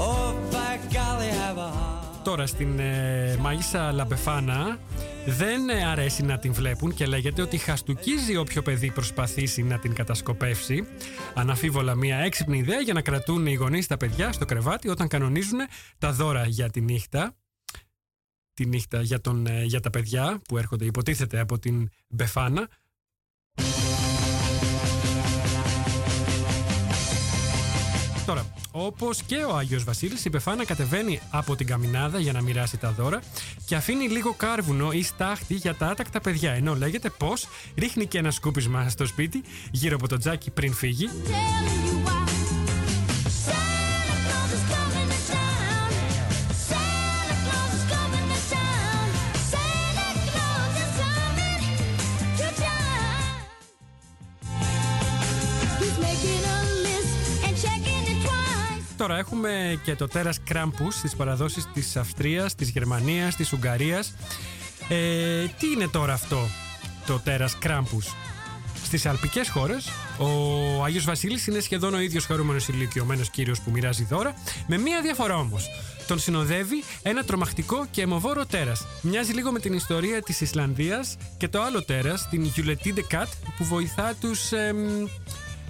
oh 0.09 0.31
by 0.53 0.75
golly, 0.97 1.31
have 1.43 1.59
a 1.59 1.71
holly. 1.77 2.23
Τώρα 2.25 2.47
στην 2.47 2.79
ε, 2.79 3.37
μάγισσα 3.41 3.93
Λαμπεφάνα 3.93 4.79
δεν 5.27 5.69
ε, 5.69 5.85
αρέσει 5.85 6.23
να 6.23 6.39
την 6.39 6.53
βλέπουν 6.53 6.95
και 6.95 7.07
λέγεται 7.07 7.43
ότι 7.43 7.57
χαστούκίζει 7.57 8.37
όποιο 8.37 8.63
παιδί 8.63 8.91
προσπαθήσει 8.91 9.63
να 9.63 9.79
την 9.79 9.95
κατασκοπεύσει. 9.95 10.87
Αναφίβολα 11.35 11.95
μια 11.95 12.17
έξυπνη 12.17 12.59
ιδέα 12.59 12.81
για 12.81 12.93
να 12.93 13.01
κρατούν 13.01 13.47
οι 13.47 13.55
γονείς 13.55 13.87
τα 13.87 13.97
παιδιά 13.97 14.33
στο 14.33 14.45
κρεβάτι 14.45 14.89
όταν 14.89 15.09
κανονίζουν 15.09 15.59
τα 15.99 16.13
δώρα 16.13 16.47
για 16.47 16.71
τη 16.71 16.81
νύχτα. 16.81 17.35
Τη 18.55 18.67
νύχτα 18.67 19.03
για, 19.03 19.21
τον, 19.21 19.47
ε, 19.47 19.65
για 19.65 19.81
τα 19.81 19.91
παιδιά 19.91 20.41
που 20.49 20.59
έρχονται 20.59 20.85
υποτίθεται 20.85 21.39
από 21.41 21.59
την 21.59 21.89
Μπεφάνα. 22.09 22.69
Τώρα, 28.27 28.47
όπως 28.71 29.23
και 29.23 29.37
ο 29.37 29.57
Άγιος 29.57 29.85
Βασίλης, 29.85 30.25
η 30.25 30.31
Πεφάνα 30.31 30.65
κατεβαίνει 30.65 31.21
από 31.31 31.57
την 31.57 31.67
καμινάδα 31.67 32.19
για 32.19 32.33
να 32.33 32.43
μοιράσει 32.43 32.77
τα 32.77 32.91
δώρα 32.91 33.23
και 33.67 33.75
αφήνει 33.75 34.09
λίγο 34.09 34.35
κάρβουνο 34.35 34.93
ή 34.93 35.03
στάχτη 35.03 35.55
για 35.55 35.75
τα 35.75 35.87
άτακτα 35.87 36.21
παιδιά. 36.21 36.53
Ενώ 36.53 36.75
λέγεται 36.75 37.11
πως 37.11 37.49
ρίχνει 37.77 38.07
και 38.07 38.19
ένα 38.19 38.31
σκούπισμα 38.31 38.89
στο 38.89 39.07
σπίτι 39.07 39.43
γύρω 39.71 39.97
από 39.97 40.09
το 40.09 40.17
τζάκι 40.17 40.51
πριν 40.51 40.73
φύγει. 40.73 41.09
Telling 41.09 42.39
you 42.39 42.44
Τώρα 59.07 59.19
έχουμε 59.19 59.81
και 59.85 59.95
το 59.95 60.09
τέρας 60.09 60.39
Κράμπους 60.45 60.95
στις 60.95 61.17
παραδόσεις 61.17 61.69
της 61.73 61.97
Αυστρίας, 61.97 62.55
της 62.55 62.71
Γερμανίας, 62.71 63.37
της 63.37 63.53
Ουγγαρίας. 63.53 64.15
Ε, 64.89 65.45
τι 65.59 65.67
είναι 65.75 65.89
τώρα 65.89 66.13
αυτό 66.13 66.39
το 67.07 67.21
τέρας 67.25 67.59
Κράμπους. 67.59 68.07
Στις 68.85 69.07
αλπικές 69.07 69.49
χώρες, 69.49 69.89
ο 70.19 70.85
Άγιος 70.85 71.05
Βασίλης 71.05 71.47
είναι 71.47 71.61
σχεδόν 71.61 71.95
ο 71.95 72.01
ίδιος 72.01 72.27
χαρούμενος 72.27 72.69
ηλικιωμένος 72.69 73.31
κύριος 73.31 73.61
που 73.61 73.71
μοιράζει 73.71 74.05
δώρα, 74.05 74.35
με 74.67 74.79
μία 74.79 75.01
διαφορά 75.01 75.37
όμως. 75.37 75.69
Τον 76.07 76.19
συνοδεύει 76.19 76.83
ένα 77.03 77.25
τρομακτικό 77.25 77.87
και 77.91 78.03
αιμοβόρο 78.03 78.47
τέρας. 78.47 78.87
Μοιάζει 79.03 79.33
λίγο 79.33 79.53
με 79.53 79.59
την 79.59 79.73
ιστορία 79.73 80.23
της 80.23 80.41
Ισλανδίας 80.41 81.17
και 81.37 81.49
το 81.49 81.63
άλλο 81.63 81.85
τέρας, 81.85 82.29
την 82.29 82.53
Yuletide 82.57 83.17
Cat, 83.17 83.29
που 83.57 83.65
βοηθά 83.65 84.15
τους 84.21 84.53
εμ, 84.53 85.07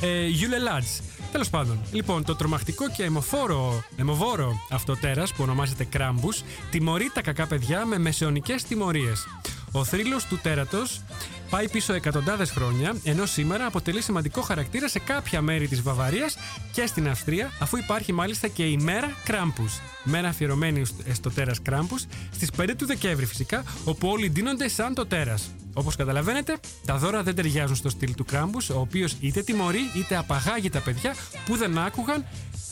ε, 0.04 0.28
Yule 0.40 0.68
Lads. 0.68 1.02
Τέλος 1.32 1.50
πάντων, 1.50 1.78
λοιπόν, 1.92 2.24
το 2.24 2.36
τρομακτικό 2.36 2.90
και 2.90 3.02
αιμοφόρο, 3.04 3.84
αιμοβόρο 3.96 4.52
αυτό 4.70 4.96
τέρας 4.96 5.32
που 5.32 5.42
ονομάζεται 5.42 5.84
Κράμπους 5.84 6.42
τιμωρεί 6.70 7.10
τα 7.14 7.22
κακά 7.22 7.46
παιδιά 7.46 7.84
με 7.86 7.98
μεσαιωνικές 7.98 8.62
τιμωρίες. 8.62 9.26
Ο 9.72 9.84
θρύλος 9.84 10.24
του 10.24 10.38
τέρατος 10.42 11.02
πάει 11.50 11.68
πίσω 11.68 11.92
εκατοντάδες 11.92 12.50
χρόνια, 12.50 12.94
ενώ 13.04 13.26
σήμερα 13.26 13.66
αποτελεί 13.66 14.02
σημαντικό 14.02 14.40
χαρακτήρα 14.40 14.88
σε 14.88 14.98
κάποια 14.98 15.40
μέρη 15.40 15.68
της 15.68 15.82
Βαβαρίας 15.82 16.36
και 16.72 16.86
στην 16.86 17.08
Αυστρία, 17.08 17.52
αφού 17.58 17.76
υπάρχει 17.76 18.12
μάλιστα 18.12 18.48
και 18.48 18.64
η 18.64 18.76
μέρα 18.76 19.10
Κράμπους. 19.24 19.80
Μέρα 20.04 20.28
αφιερωμένη 20.28 20.82
στο 21.12 21.30
τέρας 21.30 21.62
Κράμπους, 21.62 22.04
στις 22.32 22.50
5 22.50 22.74
του 22.76 22.86
Δεκέμβρη 22.86 23.26
φυσικά, 23.26 23.62
όπου 23.84 24.08
όλοι 24.08 24.30
ντύνονται 24.30 24.68
σαν 24.68 24.94
το 24.94 25.06
τέρας. 25.06 25.50
Όπως 25.74 25.96
καταλαβαίνετε, 25.96 26.56
τα 26.84 26.96
δώρα 26.96 27.22
δεν 27.22 27.34
ταιριάζουν 27.34 27.76
στο 27.76 27.88
στυλ 27.88 28.14
του 28.14 28.24
Κράμπους, 28.24 28.70
ο 28.70 28.80
οποίος 28.80 29.16
είτε 29.20 29.42
τιμωρεί 29.42 29.80
είτε 29.96 30.16
απαγάγει 30.16 30.70
τα 30.70 30.80
παιδιά 30.80 31.14
που 31.46 31.56
δεν 31.56 31.78
άκουγαν 31.78 32.24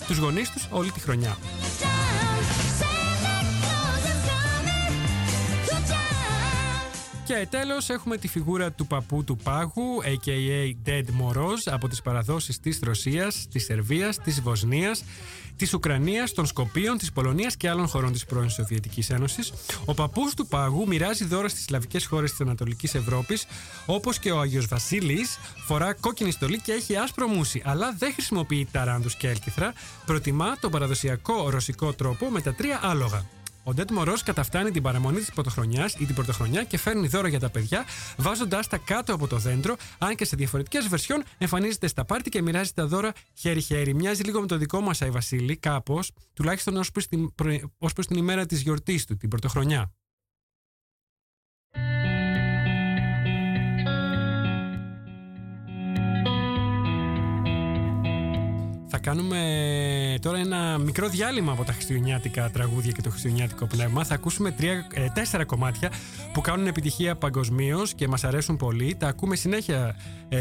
τους 0.07 0.19
γονείς 0.19 0.51
τους 0.51 0.69
όλη 0.71 0.91
τη 0.91 1.01
χρονιά. 1.01 1.37
Και 7.33 7.47
τέλος 7.51 7.89
έχουμε 7.89 8.17
τη 8.17 8.29
φιγούρα 8.29 8.73
του 8.73 8.87
παππού 8.87 9.25
του 9.25 9.37
πάγου, 9.37 10.03
a.k.a. 10.03 10.89
Dead 10.89 11.05
Moroz, 11.05 11.59
από 11.65 11.89
τις 11.89 12.03
παραδόσεις 12.03 12.61
της 12.61 12.81
Ρωσίας, 12.83 13.47
της 13.51 13.65
Σερβίας, 13.65 14.19
της 14.19 14.41
Βοσνίας, 14.41 15.05
της 15.57 15.75
Ουκρανίας, 15.75 16.33
των 16.33 16.47
Σκοπίων, 16.47 16.99
της 16.99 17.13
Πολωνίας 17.13 17.57
και 17.57 17.69
άλλων 17.69 17.89
χωρών 17.89 18.13
της 18.13 18.25
πρώην 18.25 18.51
Σοβιετικής 18.51 19.11
Ένωσης. 19.11 19.53
Ο 19.85 19.95
παππούς 19.95 20.35
του 20.35 20.47
πάγου 20.47 20.87
μοιράζει 20.87 21.25
δώρα 21.25 21.49
στις 21.49 21.65
σλαβικές 21.65 22.07
χώρες 22.07 22.31
της 22.31 22.41
Ανατολικής 22.41 22.95
Ευρώπης, 22.95 23.47
όπως 23.87 24.19
και 24.19 24.31
ο 24.31 24.41
Άγιος 24.41 24.67
Βασίλης, 24.67 25.39
φορά 25.67 25.93
κόκκινη 25.93 26.31
στολή 26.31 26.61
και 26.61 26.73
έχει 26.73 26.97
άσπρο 26.97 27.27
μουσι, 27.27 27.63
αλλά 27.65 27.95
δεν 27.99 28.13
χρησιμοποιεί 28.13 28.69
ταράντους 28.71 29.17
και 29.17 29.29
έλκυθρα, 29.29 29.73
προτιμά 30.07 30.57
τον 30.61 30.71
παραδοσιακό 30.71 31.51
ρωσικό 31.51 31.93
τρόπο 31.93 32.29
με 32.29 32.41
τα 32.41 32.55
τρία 32.55 32.81
άλογα. 32.83 33.42
Ο 33.65 33.75
Ντέτ 33.75 33.91
Μωρός 33.91 34.23
καταφτάνει 34.23 34.71
την 34.71 34.83
παραμονή 34.83 35.19
της 35.19 35.33
πρωτοχρονιάς 35.33 35.95
ή 35.95 36.07
την 36.07 36.15
πρωτοχρονιά 36.15 36.65
και 36.65 36.79
φέρνει 36.79 37.09
δώρα 37.09 37.29
για 37.29 37.41
τα 37.41 37.51
παιδιά, 37.51 37.85
βάζοντάς 38.17 38.67
τα 38.67 38.77
κάτω 38.77 39.15
από 39.15 39.27
το 39.27 39.37
δέντρο, 39.37 39.77
αν 39.99 40.15
και 40.15 40.25
σε 40.25 40.37
διαφορετικές 40.37 40.89
βερσιόν 40.89 41.23
εμφανίζεται 41.39 41.87
στα 41.87 42.05
πάρτι 42.05 42.31
και 42.31 42.43
μοιράζει 42.43 42.73
τα 42.73 42.87
δώρα 42.87 43.13
χέρι-χέρι. 43.35 43.95
Μοιάζει 43.95 44.23
λίγο 44.23 44.41
με 44.41 44.47
το 44.47 44.57
δικό 44.57 44.81
μας 44.81 45.03
Άι 45.03 45.11
Βασίλη, 45.11 45.57
κάπως, 45.57 46.11
τουλάχιστον 46.33 46.77
ως 46.77 46.91
προς 46.91 47.07
την, 47.07 47.35
προ- 47.35 47.61
ως 47.79 47.93
προς 47.93 48.07
την 48.07 48.17
ημέρα 48.17 48.47
της 48.47 48.61
γιορτής 48.61 49.07
του, 49.07 49.17
την 49.17 49.29
πρωτοχρονιά. 49.29 49.93
Θα 58.95 59.01
κάνουμε 59.01 59.39
τώρα 60.21 60.39
ένα 60.39 60.79
μικρό 60.79 61.09
διάλειμμα 61.09 61.53
από 61.53 61.65
τα 61.65 61.73
χριστουγεννιάτικα 61.73 62.51
τραγούδια 62.51 62.93
και 62.93 63.03
το 63.03 63.11
χριστουγεννιάτικο 63.11 63.67
πνεύμα. 63.67 64.05
Θα 64.05 64.15
ακούσουμε 64.15 64.51
τρία, 64.51 64.87
ε, 64.95 65.07
τέσσερα 65.09 65.45
κομμάτια 65.45 65.91
που 66.33 66.41
κάνουν 66.41 66.67
επιτυχία 66.67 67.17
παγκοσμίως 67.17 67.95
και 67.95 68.09
μας 68.09 68.25
αρέσουν 68.25 68.57
πολύ. 68.57 68.95
Τα 68.99 69.09
ακούμε 69.09 69.37
συνέχεια 69.37 69.97
ε, 70.29 70.39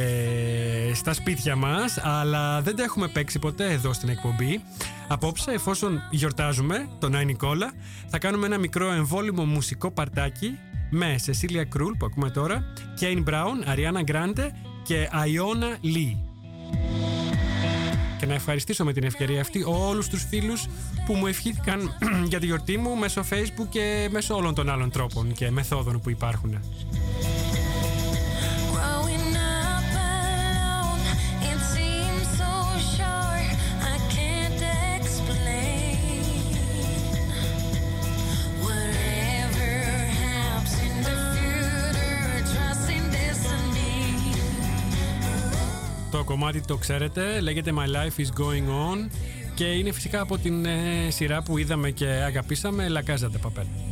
στα 0.93 1.13
σπίτια 1.13 1.55
μας, 1.55 1.97
αλλά 2.03 2.61
δεν 2.61 2.75
τα 2.75 2.83
έχουμε 2.83 3.07
παίξει 3.07 3.39
ποτέ 3.39 3.71
εδώ 3.71 3.93
στην 3.93 4.09
εκπομπή. 4.09 4.61
Απόψε, 5.07 5.51
εφόσον 5.51 6.01
γιορτάζουμε 6.09 6.89
τον 6.99 7.15
Άι 7.15 7.25
Νικόλα, 7.25 7.71
θα 8.07 8.17
κάνουμε 8.17 8.45
ένα 8.45 8.57
μικρό 8.57 8.91
εμβόλυμο 8.91 9.45
μουσικό 9.45 9.91
παρτάκι 9.91 10.57
με 10.89 11.15
Σεσίλια 11.17 11.63
Κρούλ 11.63 11.93
που 11.93 12.05
ακούμε 12.05 12.29
τώρα, 12.29 12.73
Κέιν 12.95 13.21
Μπράουν, 13.21 13.63
Αριάννα 13.65 14.01
Γκράντε 14.01 14.51
και 14.83 15.09
Αϊώνα 15.11 15.77
Λί. 15.81 16.25
Και 18.21 18.27
να 18.27 18.33
ευχαριστήσω 18.33 18.83
με 18.83 18.93
την 18.93 19.03
ευκαιρία 19.03 19.41
αυτή 19.41 19.63
όλους 19.67 20.07
τους 20.07 20.25
φίλους 20.29 20.67
που 21.05 21.13
μου 21.13 21.27
ευχήθηκαν 21.27 21.97
για 22.29 22.39
τη 22.39 22.45
γιορτή 22.45 22.77
μου 22.77 22.95
μέσω 22.95 23.25
facebook 23.29 23.67
και 23.69 24.07
μέσω 24.11 24.35
όλων 24.35 24.55
των 24.55 24.69
άλλων 24.69 24.91
τρόπων 24.91 25.33
και 25.33 25.51
μεθόδων 25.51 26.01
που 26.01 26.09
υπάρχουν. 26.09 26.59
Το 46.11 46.23
κομμάτι 46.23 46.61
το 46.61 46.77
ξέρετε, 46.77 47.39
λέγεται 47.39 47.73
My 47.75 47.85
Life 47.95 48.21
is 48.21 48.41
Going 48.41 48.67
On 48.67 49.09
και 49.55 49.63
είναι 49.63 49.91
φυσικά 49.91 50.21
από 50.21 50.37
την 50.37 50.65
ε, 50.65 51.09
σειρά 51.09 51.41
που 51.41 51.57
είδαμε 51.57 51.91
και 51.91 52.05
αγαπήσαμε, 52.05 52.87
La 52.89 53.09
Casa 53.09 53.23
de 53.23 53.47
Papel. 53.47 53.90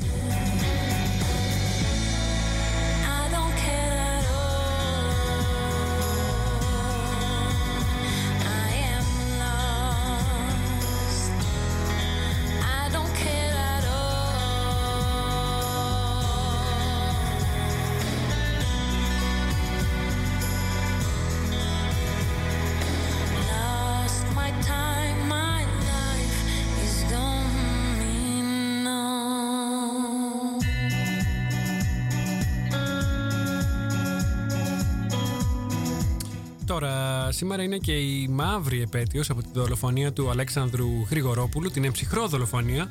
Σήμερα 37.40 37.64
είναι 37.64 37.78
και 37.78 37.92
η 37.92 38.28
μαύρη 38.28 38.82
επέτειος 38.82 39.30
από 39.30 39.42
τη 39.42 39.48
δολοφονία 39.54 40.14
του 40.14 40.30
Αλέξανδρου 40.30 40.88
Γρηγορόπουλου, 41.10 41.70
την 41.70 41.84
εμψυχρό 41.84 42.28
δολοφονία 42.28 42.88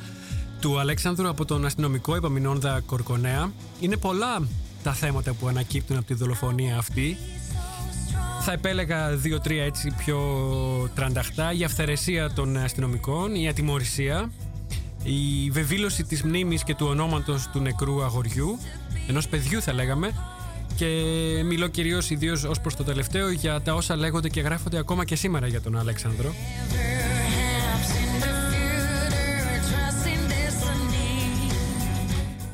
του 0.61 0.79
Αλέξανδρου 0.79 1.29
από 1.29 1.45
τον 1.45 1.65
αστυνομικό 1.65 2.15
Επαμινόνδα 2.15 2.81
Κορκονέα. 2.87 3.53
Είναι 3.81 3.97
πολλά 3.97 4.49
τα 4.83 4.93
θέματα 4.93 5.33
που 5.33 5.49
ανακύπτουν 5.49 5.97
από 5.97 6.07
τη 6.07 6.15
δολοφονία 6.15 6.79
αυτή. 6.79 7.17
Θα 8.41 8.53
επέλεγα 8.53 9.17
δύο-τρία 9.17 9.65
έτσι 9.65 9.95
πιο 9.97 10.19
τρανταχτά. 10.95 11.53
Η 11.53 11.65
αυθαιρεσία 11.65 12.33
των 12.33 12.57
αστυνομικών, 12.57 13.35
η 13.35 13.49
ατιμορρησία, 13.49 14.31
η 15.03 15.51
βεβήλωση 15.51 16.05
της 16.05 16.23
μνήμης 16.23 16.65
και 16.65 16.75
του 16.75 16.87
ονόματος 16.87 17.49
του 17.53 17.61
νεκρού 17.61 18.03
αγοριού, 18.03 18.59
ενός 19.09 19.29
παιδιού 19.29 19.63
θα 19.63 19.73
λέγαμε, 19.73 20.13
και 20.79 21.43
μιλώ 21.45 21.69
κυρίως 21.69 22.11
ιδίως 22.11 22.45
ως 22.45 22.61
προς 22.61 22.77
το 22.77 22.85
τελευταίο 22.85 23.31
για 23.31 23.61
τα 23.61 23.75
όσα 23.75 23.97
λέγονται 23.97 24.29
και 24.29 24.41
γράφονται 24.41 24.79
ακόμα 24.79 25.05
και 25.05 25.17
σήμερα 25.17 25.47
για 25.47 25.61
τον 25.61 25.79
Αλέξανδρο. 25.79 26.35
Perhaps 26.35 27.91
in 28.03 28.23
the 28.23 28.33
future, 28.53 29.59
trust 29.69 30.07
in 30.07 30.21
destiny. 30.31 31.53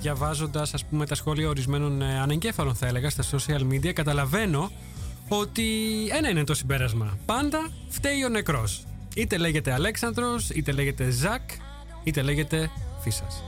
Διαβάζοντας 0.01 0.75
ας 0.75 0.85
πούμε 0.85 1.07
τα 1.07 1.15
σχόλια 1.15 1.49
ορισμένων 1.49 2.03
ε, 2.03 2.21
ανεγκέφαλων 2.21 2.75
θα 2.75 2.87
έλεγα 2.87 3.11
στα 3.11 3.25
social 3.31 3.73
media 3.73 3.93
καταλαβαίνω 3.93 4.71
ότι 5.29 5.65
ένα 6.17 6.29
είναι 6.29 6.45
το 6.45 6.55
συμπέρασμα. 6.55 7.19
Πάντα 7.27 7.71
φταίει 7.89 8.25
ο 8.25 8.29
νεκρός. 8.29 8.85
Είτε 9.15 9.37
λέγεται 9.37 9.73
Αλέξανδρος, 9.73 10.51
είτε 10.51 10.73
λέγεται 10.73 11.11
Ζακ, 11.11 11.51
είτε 12.05 12.23
λέγεται 12.23 12.71
Φίσας. 13.01 13.43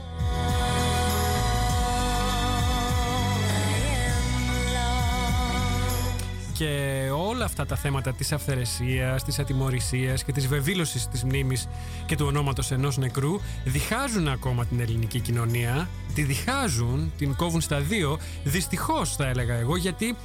Και 6.57 7.09
όλα 7.15 7.45
αυτά 7.45 7.65
τα 7.65 7.75
θέματα 7.75 8.13
της 8.13 8.31
αυθαιρεσίας, 8.31 9.23
της 9.23 9.39
ατιμορρησίας 9.39 10.23
και 10.23 10.31
της 10.31 10.47
βεβήλωσης 10.47 11.07
της 11.07 11.23
μνήμης 11.23 11.67
και 12.05 12.15
του 12.15 12.25
ονόματος 12.25 12.71
ενός 12.71 12.97
νεκρού 12.97 13.39
διχάζουν 13.63 14.27
ακόμα 14.27 14.65
την 14.65 14.79
ελληνική 14.79 15.19
κοινωνία, 15.19 15.89
τη 16.15 16.23
διχάζουν, 16.23 17.11
την 17.17 17.35
κόβουν 17.35 17.61
στα 17.61 17.79
δύο, 17.79 18.19
δυστυχώς 18.43 19.15
θα 19.15 19.27
έλεγα 19.27 19.53
εγώ, 19.53 19.75
γιατί 19.75 20.15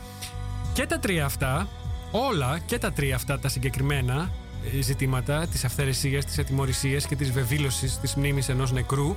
και 0.72 0.86
τα 0.86 0.98
τρία 0.98 1.24
αυτά, 1.24 1.68
όλα 2.10 2.58
και 2.66 2.78
τα 2.78 2.92
τρία 2.92 3.14
αυτά 3.14 3.38
τα 3.38 3.48
συγκεκριμένα 3.48 4.30
ε, 4.78 4.82
ζητήματα 4.82 5.46
της 5.46 5.64
αυθαιρεσίας, 5.64 6.24
της 6.24 6.38
ατιμορρησίας 6.38 7.06
και 7.06 7.16
της 7.16 7.30
βεβήλωσης 7.30 7.98
της 7.98 8.14
μνήμης 8.14 8.48
ενός 8.48 8.72
νεκρού 8.72 9.16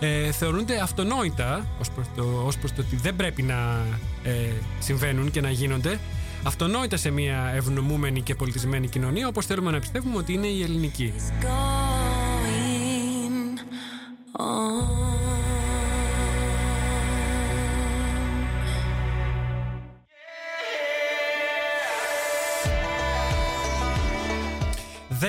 ε, 0.00 0.32
θεωρούνται 0.32 0.80
αυτονόητα 0.80 1.66
ως 1.80 1.90
προς, 1.90 2.06
το, 2.16 2.42
ως 2.46 2.58
προς 2.58 2.72
το 2.72 2.80
ότι 2.80 2.96
δεν 2.96 3.16
πρέπει 3.16 3.42
να 3.42 3.86
ε, 4.22 4.52
συμβαίνουν 4.78 5.30
και 5.30 5.40
να 5.40 5.50
γίνονται 5.50 5.98
αυτονόητα 6.42 6.96
σε 6.96 7.10
μια 7.10 7.52
ευνομούμενη 7.54 8.20
και 8.22 8.34
πολιτισμένη 8.34 8.88
κοινωνία 8.88 9.28
όπως 9.28 9.46
θέλουμε 9.46 9.70
να 9.70 9.78
πιστεύουμε 9.78 10.16
ότι 10.16 10.32
είναι 10.32 10.46
η 10.46 10.62
ελληνική. 10.62 11.12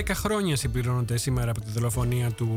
10 0.08 0.12
χρόνια 0.14 0.56
συμπληρώνονται 0.56 1.18
σήμερα 1.18 1.52
από 1.52 1.62
τη 1.62 1.72
δολοφονία 1.72 2.32
του 2.32 2.50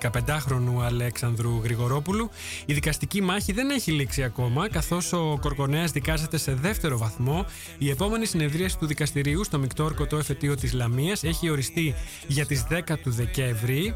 15χρονου 0.00 0.82
Αλέξανδρου 0.82 1.60
Γρηγορόπουλου. 1.62 2.30
Η 2.66 2.72
δικαστική 2.72 3.22
μάχη 3.22 3.52
δεν 3.52 3.70
έχει 3.70 3.92
λήξει 3.92 4.22
ακόμα, 4.22 4.68
καθώς 4.68 5.12
ο 5.12 5.38
Κορκονέας 5.40 5.92
δικάζεται 5.92 6.36
σε 6.36 6.54
δεύτερο 6.54 6.98
βαθμό. 6.98 7.46
Η 7.78 7.90
επόμενη 7.90 8.26
συνεδρίαση 8.26 8.78
του 8.78 8.86
δικαστηρίου 8.86 9.44
στο 9.44 9.58
Μικτόρκο 9.58 10.06
το 10.06 10.16
εφετείο 10.16 10.54
της 10.54 10.72
Λαμίας 10.72 11.24
έχει 11.24 11.50
οριστεί 11.50 11.94
για 12.26 12.46
τις 12.46 12.64
10 12.70 12.98
του 13.02 13.10
Δεκέμβρη. 13.10 13.94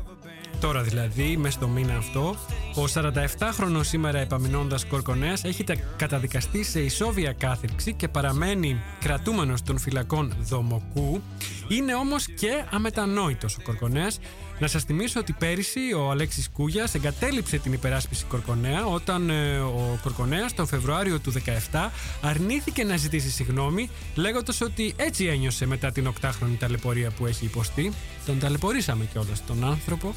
Τώρα 0.61 0.83
δηλαδή, 0.83 1.37
μέσα 1.37 1.51
στο 1.59 1.69
μήνα 1.69 1.97
αυτό, 1.97 2.35
ο 2.75 2.85
47χρονος 2.95 3.81
σήμερα 3.85 4.19
επαμεινώντας 4.19 4.85
Κορκονέας 4.87 5.45
έχει 5.45 5.64
τα- 5.64 5.75
καταδικαστεί 5.97 6.62
σε 6.64 6.81
ισόβια 6.81 7.33
κάθριξη 7.33 7.92
και 7.95 8.09
παραμένει 8.09 8.81
κρατούμενος 9.01 9.62
των 9.62 9.79
φυλακών 9.79 10.33
Δομοκού. 10.40 11.23
Είναι 11.69 11.95
όμως 11.95 12.27
και 12.27 12.64
αμετανόητος 12.71 13.57
ο 13.57 13.62
Κορκονέας. 13.62 14.19
Να 14.59 14.66
σας 14.66 14.83
θυμίσω 14.85 15.21
ότι 15.21 15.33
πέρυσι 15.33 15.81
ο 15.97 16.11
Αλέξης 16.11 16.49
Κούγιας 16.51 16.95
εγκατέλειψε 16.95 17.59
την 17.59 17.73
υπεράσπιση 17.73 18.25
Κορκονέα 18.25 18.87
όταν 18.87 19.31
ε, 19.31 19.59
ο 19.59 19.99
Κορκονέας 20.03 20.55
τον 20.55 20.66
Φεβρουάριο 20.66 21.19
του 21.19 21.33
17 21.71 21.90
αρνήθηκε 22.23 22.85
να 22.85 22.97
ζητήσει 22.97 23.31
συγγνώμη 23.31 23.90
λέγοντας 24.14 24.61
ότι 24.61 24.95
έτσι 24.97 25.25
ένιωσε 25.25 25.66
μετά 25.66 25.92
την 25.92 26.07
οκτάχρονη 26.07 26.57
ταλαιπωρία 26.57 27.11
που 27.11 27.27
έχει 27.27 27.45
υποστεί. 27.45 27.92
Τον 28.27 28.38
ταλαιπωρήσαμε 28.38 29.05
κιόλας 29.05 29.45
τον 29.47 29.64
άνθρωπο. 29.64 30.14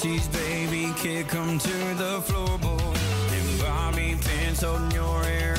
Casey's 0.00 0.28
baby, 0.28 0.94
kick 0.96 1.34
'em 1.34 1.58
to 1.58 1.94
the 1.98 2.22
floorboard. 2.22 2.96
And 3.36 3.60
Bobby 3.60 4.16
pins 4.24 4.62
holding 4.62 4.90
your 4.92 5.22
hair 5.24 5.56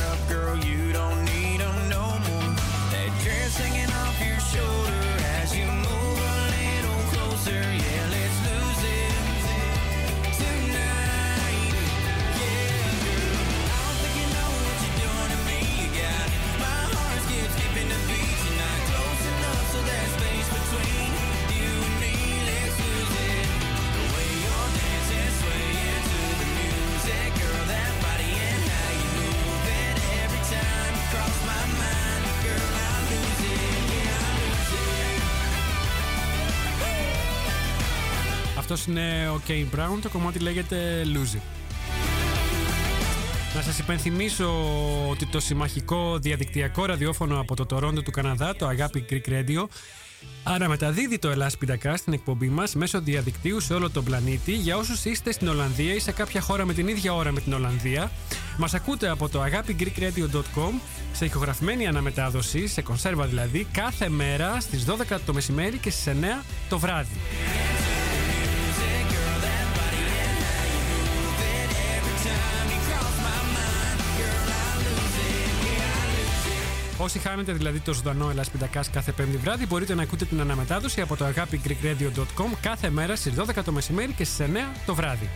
είναι 38.88 39.30
ο 39.30 39.42
Kane 39.48 39.78
Brown. 39.78 40.00
Το 40.02 40.10
κομμάτι 40.10 40.40
λέγεται 40.40 41.02
Lose 41.06 41.36
It. 41.36 41.42
Να 43.56 43.62
σας 43.62 43.80
υπενθυμίσω 43.80 44.50
ότι 45.10 45.26
το 45.26 45.40
συμμαχικό 45.40 46.18
διαδικτυακό 46.18 46.86
ραδιόφωνο 46.86 47.40
από 47.40 47.56
το 47.56 47.66
Τορόντο 47.66 48.02
του 48.02 48.12
Καναδά, 48.12 48.56
το 48.56 48.68
Αγάπη 48.68 49.06
Greek 49.10 49.30
Radio, 49.30 49.66
αναμεταδίδει 50.44 51.20
το 51.20 51.30
Ελλάς 51.30 51.58
Πιτακά 51.58 51.98
στην 51.98 52.14
εκπομπή 52.14 52.50
μας 52.50 52.76
μέσω 52.76 53.02
διαδικτύου 53.02 53.60
σε 53.60 53.74
όλο 53.74 53.90
τον 53.90 54.04
πλανήτη 54.04 54.52
για 54.52 54.78
όσους 54.78 55.06
είστε 55.06 55.32
στην 55.32 55.48
Ολλανδία 55.48 55.94
ή 55.94 56.00
σε 56.00 56.12
κάποια 56.12 56.42
χώρα 56.42 56.66
με 56.66 56.74
την 56.74 56.88
ίδια 56.88 57.14
ώρα 57.14 57.32
με 57.32 57.40
την 57.40 57.54
Ολλανδία. 57.54 58.12
Μας 58.58 58.74
ακούτε 58.74 59.10
από 59.10 59.30
το 59.30 59.44
agapigreekradio.com 59.44 60.72
σε 61.14 61.26
ηχογραφημένη 61.26 61.88
αναμετάδοση, 61.88 62.68
σε 62.68 62.82
κονσέρβα 62.82 63.26
δηλαδή, 63.26 63.68
κάθε 63.72 64.10
μέρα 64.10 64.60
στις 64.60 64.86
12 64.86 65.18
το 65.26 65.34
μεσημέρι 65.34 65.78
και 65.78 65.90
στις 65.90 66.14
9 66.42 66.44
το 66.70 66.80
βράδυ. 66.80 67.18
Όσοι 77.04 77.20
χάνετε 77.20 77.52
δηλαδή 77.54 77.80
το 77.80 77.94
ζωντανό 77.94 78.30
Ελλάς 78.30 78.50
Πιτακάς 78.50 78.90
κάθε 78.90 79.12
πέμπτη 79.12 79.38
βράδυ 79.38 79.66
μπορείτε 79.66 79.96
να 79.96 80.02
ακούτε 80.02 80.26
την 80.26 80.42
αναμετάδοση 80.42 81.02
από 81.02 81.16
το 81.16 81.26
agapigreekradio.com 81.26 82.58
κάθε 82.62 82.90
μέρα 82.90 83.16
στις 83.16 83.34
12 83.38 83.64
το 83.66 83.72
μεσημέρι 83.72 84.14
και 84.14 84.24
στις 84.24 84.48
9 84.48 84.58
το 84.86 84.96
βράδυ. 84.96 85.30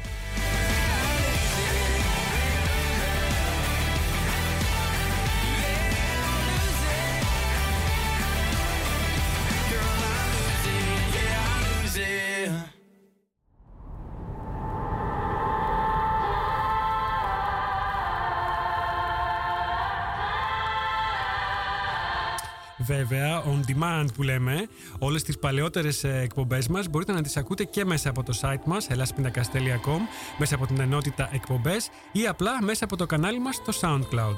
On 23.46 23.72
demand 23.72 24.06
που 24.16 24.24
λέμε, 24.24 24.68
όλες 25.00 25.24
τις 25.24 25.40
παλαιότερες 25.40 26.04
ε, 26.04 26.20
εκπομπές 26.24 26.68
μας 26.68 26.88
μπορείτε 26.88 27.12
να 27.12 27.22
τις 27.22 27.38
ακούτε 27.38 27.64
και 27.64 27.86
μέσα 27.86 28.10
από 28.10 28.24
το 28.24 28.40
site 28.42 28.64
μας, 28.66 28.88
elaspinacas.com, 28.90 30.00
μέσα 30.38 30.56
από 30.56 30.66
την 30.66 30.80
ενότητα 30.80 31.30
εκπομπές 31.34 31.90
ή 32.12 32.28
απλά 32.28 32.64
μέσα 32.64 32.86
από 32.86 32.96
το 32.96 33.06
κανάλι 33.06 33.40
μας 33.40 33.56
στο 33.56 33.74
SoundCloud. 33.82 34.38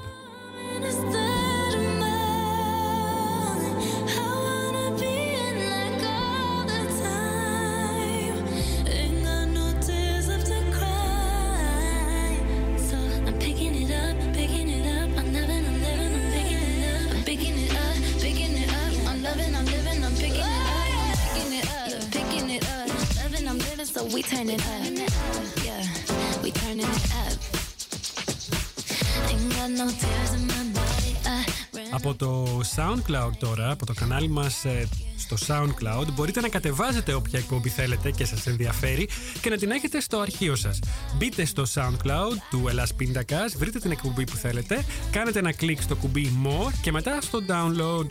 SoundCloud 33.08 33.32
τώρα, 33.40 33.72
από 33.72 33.86
το 33.86 33.94
κανάλι 33.94 34.30
μας 34.30 34.66
ε, 34.66 34.88
στο 35.18 35.38
SoundCloud, 35.48 36.08
μπορείτε 36.14 36.42
να 36.42 36.50
κατεβάζετε 36.50 37.14
όποια 37.14 37.40
εκπομπή 37.40 37.70
θέλετε 37.70 38.12
και 38.12 38.26
σας 38.26 38.48
ενδιαφέρει 38.48 39.10
και 39.42 39.50
να 39.50 39.58
την 39.58 39.72
έχετε 39.72 40.00
στο 40.00 40.20
αρχείο 40.20 40.56
σας. 40.56 40.80
Μπείτε 41.18 41.46
στο 41.46 41.64
SoundCloud 41.74 42.38
του 42.50 42.68
Ελλάς 42.68 42.94
Πίντακας, 42.94 43.56
βρείτε 43.58 43.80
την 43.80 43.92
εκπομπή 43.92 44.24
που 44.24 44.36
θέλετε, 44.36 44.86
κάνετε 45.12 45.40
ένα 45.40 45.54
κλικ 45.54 45.82
στο 45.82 45.96
κουμπί 45.96 46.32
More 46.46 46.72
και 46.82 46.92
μετά 46.92 47.22
στο 47.22 47.40
Download. 47.48 48.08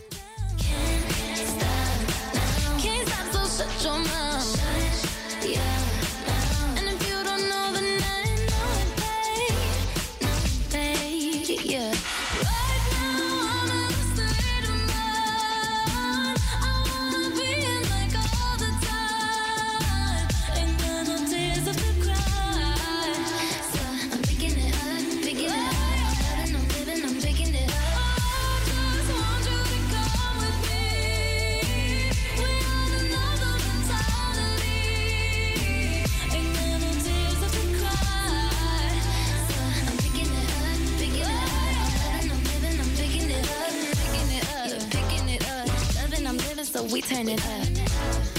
We 46.97 47.01
turn 47.03 47.29
it 47.29 47.45
up. 47.45 47.67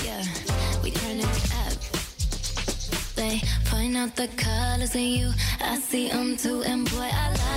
Yeah, 0.04 0.24
we 0.82 0.90
turn 0.90 1.20
it 1.20 1.52
up. 1.54 1.72
They 3.14 3.40
point 3.66 3.96
out 3.96 4.16
the 4.16 4.26
colors 4.36 4.96
in 4.96 5.10
you. 5.10 5.30
I 5.60 5.78
see 5.78 6.08
them 6.08 6.36
too, 6.36 6.62
and 6.64 6.84
boy, 6.90 7.08
I 7.08 7.28
like 7.30 7.47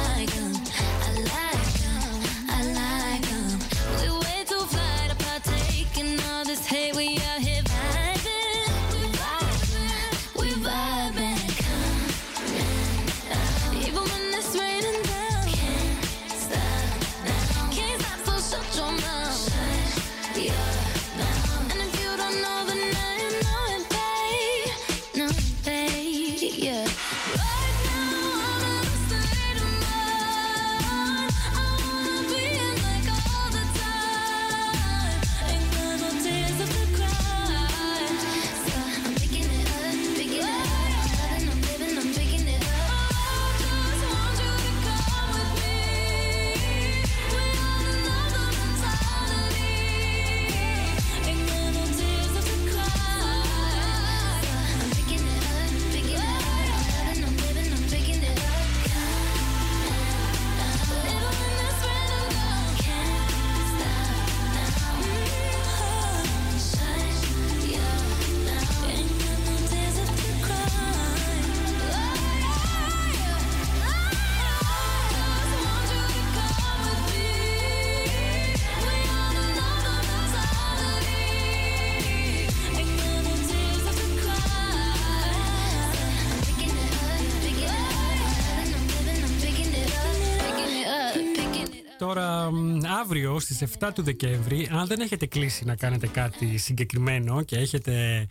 αύριο 93.12 93.40
στις 93.40 93.64
7 93.80 93.90
του 93.94 94.02
Δεκέμβρη, 94.02 94.68
αν 94.72 94.88
δεν 94.88 95.00
έχετε 95.00 95.26
κλείσει 95.26 95.66
να 95.66 95.76
κάνετε 95.76 96.08
κάτι 96.08 96.58
συγκεκριμένο 96.58 97.44
και 97.44 97.58
έχετε 97.58 98.28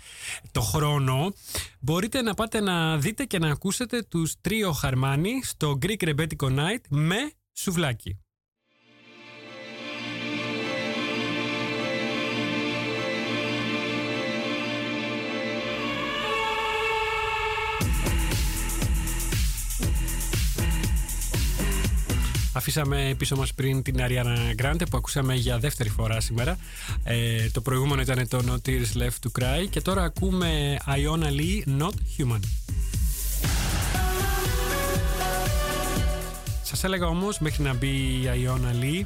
το 0.52 0.60
χρόνο, 0.60 1.32
μπορείτε 1.80 2.22
να 2.22 2.34
πάτε 2.34 2.60
να 2.60 2.98
δείτε 2.98 3.24
και 3.24 3.38
να 3.38 3.50
ακούσετε 3.50 4.02
τους 4.02 4.34
τρίο 4.40 4.72
Χαρμάνι 4.72 5.42
στο 5.42 5.78
Greek 5.82 6.08
Rebetiko 6.08 6.46
Night 6.46 6.84
με 6.88 7.16
σουβλάκι. 7.52 8.18
Αφήσαμε 22.60 23.14
πίσω 23.18 23.36
μας 23.36 23.54
πριν 23.54 23.82
την 23.82 23.96
Ariana 23.98 24.62
Grande 24.62 24.82
που 24.90 24.96
ακούσαμε 24.96 25.34
για 25.34 25.58
δεύτερη 25.58 25.88
φορά 25.88 26.20
σήμερα. 26.20 26.58
Ε, 27.04 27.50
το 27.50 27.60
προηγούμενο 27.60 28.00
ήταν 28.00 28.28
το 28.28 28.40
No 28.46 28.68
Tears 28.68 29.02
Left 29.02 29.26
to 29.26 29.40
Cry 29.40 29.66
και 29.70 29.80
τώρα 29.80 30.02
ακούμε 30.02 30.78
Iona 30.86 31.26
Lee 31.26 31.80
Not 31.80 31.94
Human. 32.18 32.40
Σας 36.62 36.84
έλεγα 36.84 37.06
όμως 37.06 37.38
μέχρι 37.38 37.62
να 37.62 37.74
μπει 37.74 37.86
η 37.86 38.30
Iona 38.46 38.84
Lee 38.84 39.04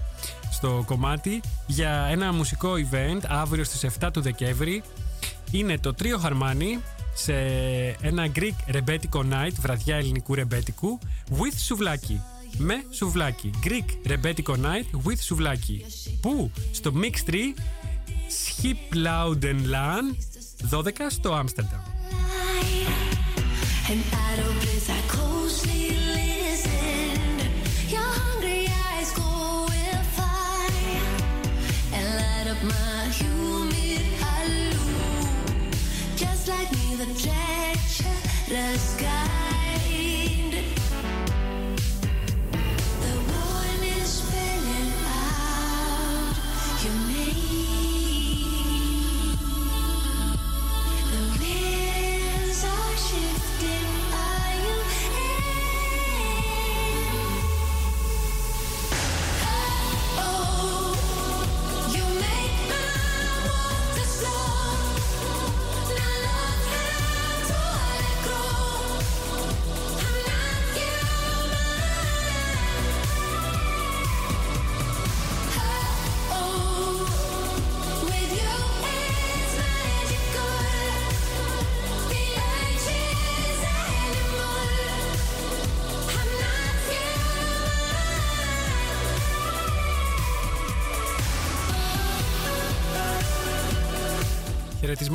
στο 0.53 0.83
κομμάτι 0.87 1.41
για 1.67 2.09
ένα 2.11 2.33
μουσικό 2.33 2.73
event 2.73 3.21
αύριο 3.29 3.65
στις 3.65 3.87
7 4.01 4.09
του 4.13 4.21
Δεκέμβρη. 4.21 4.83
Είναι 5.51 5.79
το 5.79 5.95
τρίο 5.95 6.19
Χαρμάνι 6.19 6.79
σε 7.15 7.35
ένα 8.01 8.31
Greek 8.35 8.57
ρεμπέτικο 8.67 9.25
night, 9.31 9.53
βραδιά 9.61 9.97
ελληνικού 9.97 10.35
ρεμπέτικου, 10.35 10.99
with 11.31 11.57
σουβλάκι. 11.67 12.21
Με 12.59 12.85
σουβλάκι. 12.91 13.51
Greek 13.65 13.97
ρεμπέτικο 14.07 14.55
night 14.63 15.09
with 15.09 15.19
σουβλάκι. 15.21 15.85
Πού? 16.21 16.51
Στο 16.73 16.93
Mix 16.95 17.31
3 17.31 17.35
Schiplouden 18.29 19.61
12 20.71 20.91
στο 21.09 21.33
Άμστερνταμ. 21.33 21.81
And 23.87 24.03
out 24.25 24.39
of 24.47 24.53
bliss, 24.61 24.89
I 24.89 25.01
closely 25.15 25.85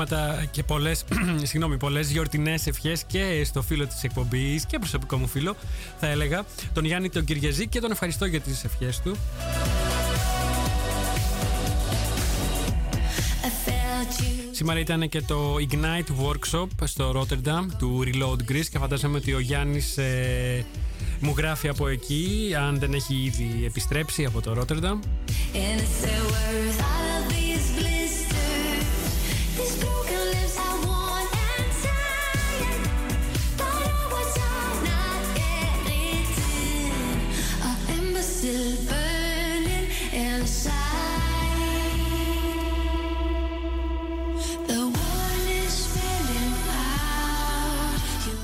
Χαιρετίσματα 0.07 0.45
και 0.51 0.63
πολλές 0.63 1.03
συγγνώμη, 1.49 1.77
πολλές 1.77 2.12
γιορτινές 2.12 2.67
ευχές 2.67 3.03
και 3.03 3.43
στο 3.43 3.62
φίλο 3.62 3.88
της 3.88 4.03
εκπομπής 4.03 4.65
και 4.65 4.79
προσωπικό 4.79 5.17
μου 5.17 5.27
φίλο, 5.27 5.55
θα 5.99 6.07
έλεγα, 6.07 6.45
τον 6.73 6.85
Γιάννη 6.85 7.09
τον 7.09 7.23
Κυριαζή 7.23 7.67
και 7.67 7.79
τον 7.79 7.91
ευχαριστώ 7.91 8.25
για 8.25 8.39
τις 8.39 8.63
ευχές 8.63 8.99
του. 8.99 9.15
I 13.41 13.69
felt 13.69 14.21
you. 14.21 14.49
Σήμερα 14.51 14.79
ήταν 14.79 15.09
και 15.09 15.21
το 15.21 15.55
Ignite 15.69 16.25
Workshop 16.25 16.67
στο 16.83 17.12
Rotterdam 17.15 17.65
του 17.77 18.03
Reload 18.05 18.51
Greece 18.51 18.65
και 18.71 18.77
φαντάζομαι 18.77 19.17
ότι 19.17 19.33
ο 19.33 19.39
Γιάννης 19.39 19.97
ε, 19.97 20.65
μου 21.19 21.33
γράφει 21.38 21.67
από 21.67 21.88
εκεί, 21.88 22.53
αν 22.59 22.79
δεν 22.79 22.93
έχει 22.93 23.15
ήδη 23.15 23.63
επιστρέψει 23.65 24.25
από 24.25 24.41
το 24.41 24.59
Rotterdam. 24.59 24.99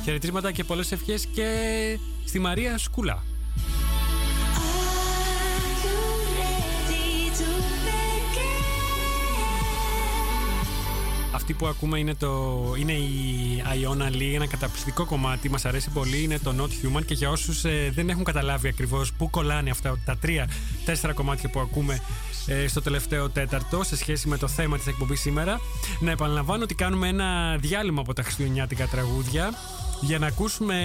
Χαιρετίσματα 0.05 0.51
και 0.51 0.63
πολλές 0.63 0.91
ευχές 0.91 1.25
και 1.25 1.49
στη 2.25 2.39
Μαρία 2.39 2.77
Σκούλα. 2.77 3.13
Are 3.13 3.23
you 5.83 5.97
ready 6.37 7.29
to 7.39 7.49
begin? 7.85 8.65
Αυτή 11.31 11.53
που 11.53 11.67
ακούμε 11.67 11.99
είναι, 11.99 12.15
το, 12.15 12.63
είναι 12.79 12.91
η 12.91 13.63
Iona 13.65 14.11
Lee, 14.11 14.31
ένα 14.33 14.47
καταπληκτικό 14.47 15.05
κομμάτι, 15.05 15.49
μας 15.49 15.65
αρέσει 15.65 15.89
πολύ, 15.89 16.23
είναι 16.23 16.39
το 16.39 16.53
Not 16.59 16.97
Human 16.97 17.05
και 17.05 17.13
για 17.13 17.29
όσους 17.29 17.63
ε, 17.63 17.91
δεν 17.95 18.09
έχουν 18.09 18.23
καταλάβει 18.23 18.67
ακριβώς 18.67 19.13
πού 19.13 19.29
κολλάνε 19.29 19.69
αυτά 19.69 19.99
τα 20.05 20.17
τρία, 20.17 20.49
τέσσερα 20.85 21.13
κομμάτια 21.13 21.49
που 21.49 21.59
ακούμε 21.59 21.99
ε, 22.45 22.67
στο 22.67 22.81
τελευταίο 22.81 23.29
τέταρτο 23.29 23.83
σε 23.83 23.97
σχέση 23.97 24.27
με 24.27 24.37
το 24.37 24.47
θέμα 24.47 24.77
της 24.77 24.87
εκπομπής 24.87 25.19
σήμερα, 25.19 25.59
να 25.99 26.11
επαναλαμβάνω 26.11 26.63
ότι 26.63 26.75
κάνουμε 26.75 27.07
ένα 27.07 27.57
διάλειμμα 27.59 28.01
από 28.01 28.13
τα 28.13 28.23
χριστουγεννιάτικα 28.23 28.87
τραγούδια 28.87 29.53
για 30.01 30.19
να 30.19 30.27
ακούσουμε 30.27 30.75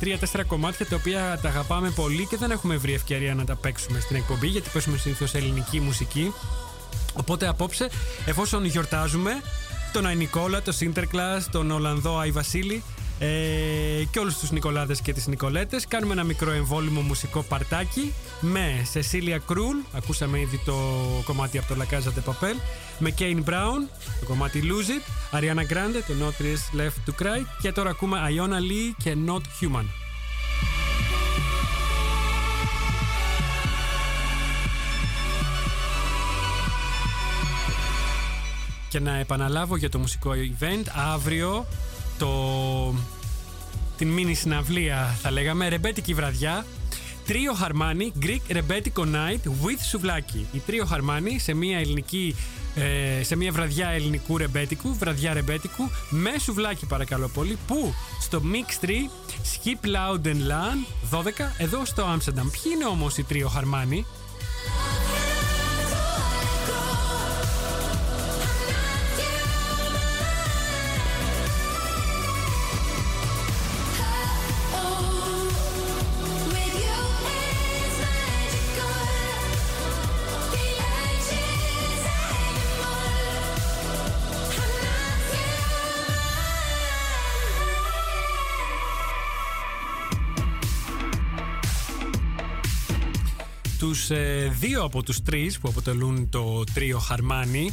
τρία-τέσσερα 0.00 0.44
κομμάτια 0.44 0.86
τα 0.86 0.96
οποία 0.96 1.38
τα 1.42 1.48
αγαπάμε 1.48 1.90
πολύ 1.90 2.26
και 2.26 2.36
δεν 2.36 2.50
έχουμε 2.50 2.76
βρει 2.76 2.92
ευκαιρία 2.92 3.34
να 3.34 3.44
τα 3.44 3.56
παίξουμε 3.56 4.00
στην 4.00 4.16
εκπομπή 4.16 4.46
γιατί 4.46 4.70
παίζουμε 4.72 4.96
συνήθως 4.96 5.34
ελληνική 5.34 5.80
μουσική. 5.80 6.32
Οπότε 7.14 7.48
απόψε, 7.48 7.88
εφόσον 8.26 8.64
γιορτάζουμε 8.64 9.30
τον 9.92 10.06
Άι 10.06 10.14
Νικόλα, 10.14 10.62
τον 10.62 10.72
Σίντερκλας, 10.72 11.48
τον 11.50 11.70
Ολλανδό 11.70 12.18
Άι 12.18 12.30
Βασίλη 12.30 12.82
ε, 13.24 14.04
και 14.10 14.18
όλους 14.18 14.38
τους 14.38 14.50
Νικολάδες 14.50 15.00
και 15.00 15.12
τις 15.12 15.26
Νικολέτες 15.26 15.86
κάνουμε 15.86 16.12
ένα 16.12 16.24
μικρό 16.24 16.50
εμβόλυμο 16.50 17.00
μουσικό 17.00 17.42
παρτάκι 17.42 18.12
με 18.40 18.82
Σεσίλια 18.90 19.38
Κρούλ, 19.38 19.76
ακούσαμε 19.92 20.40
ήδη 20.40 20.60
το 20.64 20.74
κομμάτι 21.24 21.58
από 21.58 21.74
το 21.74 21.80
La 21.80 21.94
Casa 21.94 21.98
de 21.98 22.30
Papel 22.30 22.56
με 22.98 23.10
Κέιν 23.10 23.42
Μπράουν, 23.42 23.88
το 24.20 24.26
κομμάτι 24.26 24.62
Lose 24.64 24.90
It 24.90 25.38
Ariana 25.38 25.72
Grande, 25.72 26.02
το 26.06 26.14
Not 26.20 26.42
Is 26.42 26.80
Left 26.80 27.10
to 27.10 27.22
Cry 27.22 27.46
και 27.60 27.72
τώρα 27.72 27.90
ακούμε 27.90 28.18
Iona 28.36 28.58
Lee 28.58 28.94
και 29.02 29.16
Not 29.26 29.40
Human. 29.60 29.84
Και 38.88 39.00
να 39.00 39.16
επαναλάβω 39.16 39.76
για 39.76 39.88
το 39.88 39.98
μουσικό 39.98 40.30
event 40.32 40.84
αύριο 41.12 41.66
το... 42.18 42.94
την 43.96 44.08
μίνι 44.08 44.34
συναυλία 44.34 45.16
θα 45.22 45.30
λέγαμε, 45.30 45.68
ρεμπέτικη 45.68 46.14
βραδιά 46.14 46.66
Τρίο 47.26 47.52
Χαρμάνι, 47.52 48.12
Greek 48.22 48.40
Ρεμπέτικο 48.50 49.04
Night 49.12 49.48
with 49.48 49.80
Σουβλάκι. 49.90 50.46
Η 50.52 50.58
Τρίο 50.58 50.84
Χαρμάνι 50.84 51.38
σε 51.38 51.54
μια 51.54 51.78
ελληνική 51.78 52.36
ε, 52.74 53.22
σε 53.22 53.36
μια 53.36 53.52
βραδιά 53.52 53.88
ελληνικού 53.88 54.36
ρεμπέτικου, 54.36 54.94
βραδιά 54.94 55.32
ρεμπέτικου, 55.32 55.90
με 56.10 56.30
σουβλάκι 56.38 56.86
παρακαλώ 56.86 57.28
πολύ, 57.28 57.58
που 57.66 57.94
στο 58.20 58.42
Mix 58.52 58.84
3 58.84 58.88
Skip 59.52 59.86
Loud 59.86 60.26
and 60.26 60.30
Lan 60.30 60.78
12 61.18 61.22
εδώ 61.58 61.84
στο 61.84 62.04
Amsterdam. 62.14 62.48
Ποιοι 62.52 62.72
είναι 62.74 62.84
όμως 62.84 63.16
οι 63.18 63.24
Τρίο 63.24 63.48
Χαρμάνι; 63.48 64.06
Τους 94.08 94.16
ε, 94.16 94.52
δύο 94.60 94.82
από 94.82 95.02
τους 95.02 95.22
τρεις 95.22 95.58
που 95.58 95.68
αποτελούν 95.68 96.28
το 96.28 96.64
τρίο 96.74 96.98
Χαρμάνι 96.98 97.70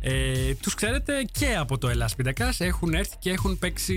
Ε, 0.00 0.54
τους 0.54 0.74
ξέρετε 0.74 1.24
και 1.32 1.54
από 1.56 1.78
το 1.78 1.88
Ελλάς 1.88 2.14
Πιντακάς 2.14 2.60
έχουν 2.60 2.94
έρθει 2.94 3.16
και 3.18 3.30
έχουν 3.30 3.58
παίξει 3.58 3.96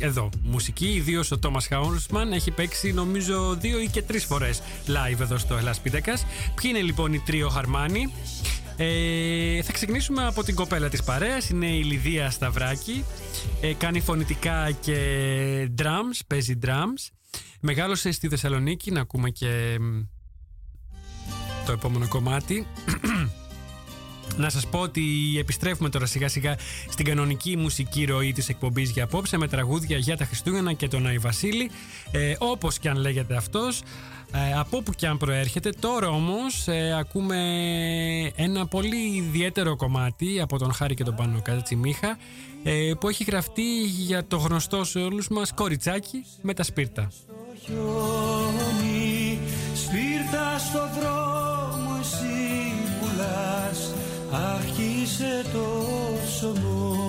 εδώ. 0.00 0.30
Μουσική 0.42 0.86
ιδίως 0.86 1.30
ο 1.30 1.38
Τόμας 1.38 1.66
Χάουρσμαν 1.66 2.32
έχει 2.32 2.50
παίξει 2.50 2.92
νομίζω 2.92 3.56
δύο 3.60 3.80
ή 3.80 3.88
και 3.88 4.02
τρεις 4.02 4.24
φορές 4.24 4.62
live 4.86 5.20
εδώ 5.20 5.38
στο 5.38 5.56
Ελλάς 5.56 5.80
Πιντακάς 5.80 6.26
ποιοι 6.54 6.70
είναι 6.74 6.82
λοιπόν 6.82 7.12
οι 7.12 7.20
τρίο 7.20 7.48
Χαρμάνι; 7.48 8.12
Ε, 8.76 9.62
θα 9.62 9.72
ξεκινήσουμε 9.72 10.26
από 10.26 10.42
την 10.42 10.54
κοπέλα 10.54 10.88
της 10.88 11.02
παρέας 11.02 11.48
είναι 11.48 11.66
η 11.66 11.82
Λιδία 11.82 12.30
Σταυράκη. 12.30 13.04
Ε, 13.60 13.72
κάνει 13.74 14.00
φωνητικά 14.00 14.70
και 14.70 14.96
drums 15.78 16.20
παίζει 16.26 16.58
drums. 16.66 17.10
Μεγάλωσε 17.60 18.12
στη 18.12 18.28
Θεσσαλονίκη 18.28 18.90
να 18.90 19.00
ακούμε 19.00 19.30
και 19.30 19.76
μ, 19.80 20.00
το 21.66 21.72
επόμενο 21.72 22.08
κομμάτι. 22.08 22.66
Να 24.36 24.50
σας 24.50 24.66
πω 24.66 24.78
ότι 24.78 25.02
επιστρέφουμε 25.38 25.88
τώρα 25.88 26.06
σιγά 26.06 26.28
σιγά 26.28 26.56
στην 26.88 27.04
κανονική 27.04 27.56
μουσική 27.56 28.04
ροή 28.04 28.32
της 28.32 28.48
εκπομπής 28.48 28.90
για 28.90 29.04
απόψε 29.04 29.36
με 29.36 29.48
τραγούδια 29.48 29.96
για 29.96 30.16
τα 30.16 30.24
Χριστούγεννα 30.24 30.72
και 30.72 30.88
τον 30.88 31.06
Άι 31.06 31.18
Βασίλη. 31.18 31.70
Ε, 32.10 32.34
όπως 32.38 32.78
και 32.78 32.88
αν 32.88 32.96
λέγεται 32.96 33.36
αυτός 33.36 33.82
ε, 34.34 34.58
από 34.58 34.76
όπου 34.76 34.92
και 34.92 35.06
αν 35.06 35.16
προέρχεται 35.16 35.70
τώρα 35.80 36.08
όμως 36.08 36.68
ε, 36.68 36.96
ακούμε 36.98 37.36
ένα 38.36 38.66
πολύ 38.66 39.16
ιδιαίτερο 39.16 39.76
κομμάτι 39.76 40.40
από 40.40 40.58
τον 40.58 40.72
Χάρη 40.72 40.94
και 40.94 41.04
τον 41.04 41.14
Πάνο 41.14 41.40
Κατσιμίχα 41.42 42.18
ε, 42.62 42.92
που 43.00 43.08
έχει 43.08 43.24
γραφτεί 43.24 43.82
για 43.82 44.26
το 44.26 44.36
γνωστό 44.36 44.84
σε 44.84 44.98
όλους 44.98 45.28
μας 45.28 45.52
κοριτσάκι 45.54 46.24
με 46.42 46.54
τα 46.54 46.62
σπίρτα. 46.62 47.10
Χιόνι 47.64 49.38
Σπίρτα 49.74 50.58
στο 50.58 50.88
δρόμο 51.00 51.31
Άρχισε 55.02 55.44
το 55.52 55.58
ψωμόνι 56.26 57.01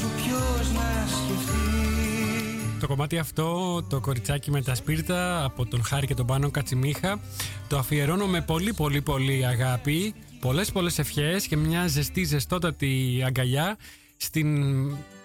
σου 0.00 0.10
ποιος 0.16 0.72
να 0.72 1.06
σκεφτεί. 1.06 1.60
Το 2.80 2.86
κομμάτι 2.86 3.18
αυτό, 3.18 3.82
το 3.82 4.00
κοριτσάκι 4.00 4.50
με 4.50 4.62
τα 4.62 4.74
σπίρτα 4.74 5.44
από 5.44 5.66
τον 5.66 5.84
Χάρη 5.84 6.06
και 6.06 6.14
τον 6.14 6.26
Πάνο 6.26 6.50
Κατσιμίχα 6.50 7.20
το 7.68 7.78
αφιερώνω 7.78 8.26
με 8.26 8.40
πολύ 8.40 8.72
πολύ 8.72 9.00
πολύ 9.02 9.46
αγάπη 9.46 10.14
πολλές 10.40 10.72
πολλές 10.72 10.98
ευχές 10.98 11.46
και 11.46 11.56
μια 11.56 11.86
ζεστή 11.86 12.24
ζεστότατη 12.24 13.22
αγκαλιά 13.26 13.76
στην 14.16 14.80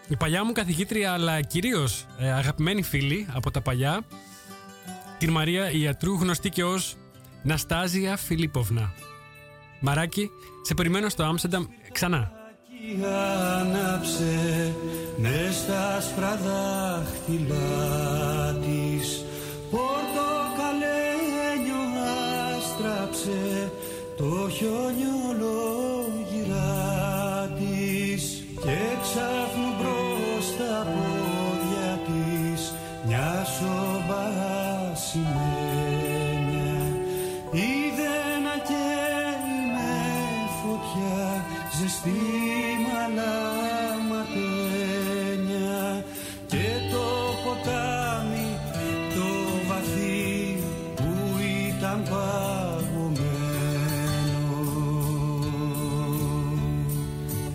η 0.08 0.16
παλιά 0.18 0.46
μου 0.46 0.52
καθηγήτρια 0.52 1.14
αλλά 1.14 1.42
κυρίως 1.42 2.06
ε, 2.18 2.32
αγαπημένη 2.32 2.82
φίλη 2.82 3.28
από 3.34 3.52
τα 3.52 3.62
παλιά 3.62 4.02
την 5.18 5.32
Μαρία 5.32 5.72
Ιατρού 5.72 6.14
γνωστή 6.14 6.50
και 6.50 6.64
ως 6.64 6.96
Ναστάζια 7.44 8.18
Φιλίποβνα 8.18 8.94
Μαράκι, 9.80 10.30
σε 10.62 10.74
περιμένω 10.74 11.10
στο 11.10 11.24
Άμστερνταμ 11.24 11.66
ξανά. 11.92 12.32
Κι 12.32 12.45
άναψε 13.62 14.36
μες 15.16 15.56
στα 15.56 15.96
άσπρα 15.98 16.40
δάχτυλά 16.46 17.64
της. 18.54 19.26
Πορτοκαλένιο 19.72 21.84
άστραψε 22.56 23.72
το 24.18 24.50
χιονιολογυρά 24.50 25.85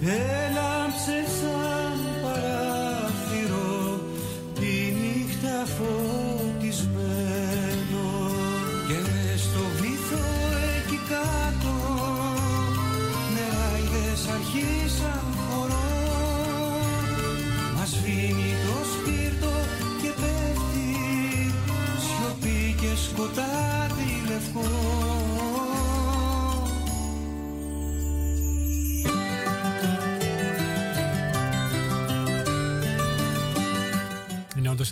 Pelamsız 0.01 1.39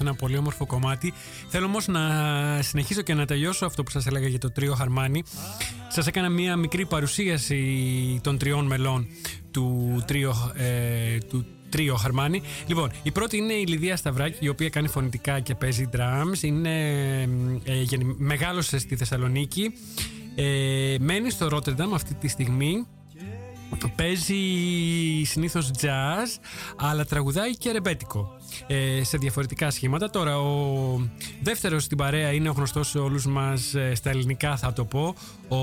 Είναι 0.00 0.10
όντω 0.10 0.10
ένα 0.10 0.14
πολύ 0.14 0.36
όμορφο 0.36 0.66
κομμάτι. 0.66 1.12
Θέλω 1.48 1.66
όμως 1.66 1.86
να 1.86 2.62
συνεχίσω 2.62 3.02
και 3.02 3.14
να 3.14 3.24
τελειώσω 3.24 3.66
αυτό 3.66 3.82
που 3.82 3.90
σας 3.90 4.06
έλεγα 4.06 4.28
για 4.28 4.38
το 4.38 4.50
τρίο 4.50 4.74
Χαρμάνι. 4.74 5.22
Σας 5.88 6.06
έκανα 6.06 6.28
μία 6.28 6.56
μικρή 6.56 6.86
παρουσίαση 6.86 8.20
των 8.22 8.38
τριών 8.38 8.66
μελών 8.66 9.06
του 9.50 10.02
τρίο, 10.06 10.52
ε, 10.56 11.18
του 11.18 11.46
τρίο 11.68 11.94
Χαρμάνι. 11.94 12.42
Λοιπόν, 12.66 12.90
η 13.02 13.10
πρώτη 13.10 13.36
είναι 13.36 13.52
η 13.52 13.66
Λιδία 13.66 13.96
Σταυράκη, 13.96 14.44
η 14.44 14.48
οποία 14.48 14.68
κάνει 14.68 14.88
φωνητικά 14.88 15.40
και 15.40 15.54
παίζει 15.54 15.88
drums. 15.96 16.42
Είναι, 16.42 17.22
ε, 17.64 17.82
γεννη- 17.82 18.14
μεγάλωσε 18.18 18.78
στη 18.78 18.96
Θεσσαλονίκη. 18.96 19.72
Ε, 20.34 20.96
μένει 21.00 21.30
στο 21.30 21.48
Ρότερνταμ 21.48 21.94
αυτή 21.94 22.14
τη 22.14 22.28
στιγμή. 22.28 22.86
Παίζει 23.96 24.34
συνήθως 25.24 25.70
jazz, 25.80 26.40
αλλά 26.76 27.04
τραγουδάει 27.04 27.56
και 27.56 27.70
ρεμπέτικο 27.70 28.37
ε, 28.37 28.37
σε 29.02 29.18
διαφορετικά 29.18 29.70
σχήματα. 29.70 30.10
Τώρα, 30.10 30.38
ο 30.38 31.00
δεύτερος 31.42 31.84
στην 31.84 31.96
παρέα 31.96 32.32
είναι 32.32 32.48
ο 32.48 32.52
γνωστός 32.52 32.88
σε 32.88 32.98
όλους 32.98 33.26
μας 33.26 33.74
ε, 33.74 33.94
στα 33.94 34.10
ελληνικά 34.10 34.56
θα 34.56 34.72
το 34.72 34.84
πω, 34.84 35.14
ο 35.48 35.58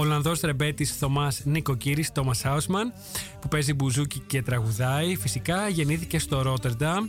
Ολλανδός 0.00 0.40
ρεμπέτης 0.40 0.96
Θωμάς 0.96 1.40
Νικοκύρης, 1.44 2.12
Τόμας 2.12 2.40
Χάουσμαν, 2.40 2.92
που 3.40 3.48
παίζει 3.48 3.74
μπουζούκι 3.74 4.18
και 4.26 4.42
τραγουδάει. 4.42 5.16
Φυσικά 5.16 5.68
γεννήθηκε 5.68 6.18
στο 6.18 6.42
Ρότερνταμ. 6.42 7.08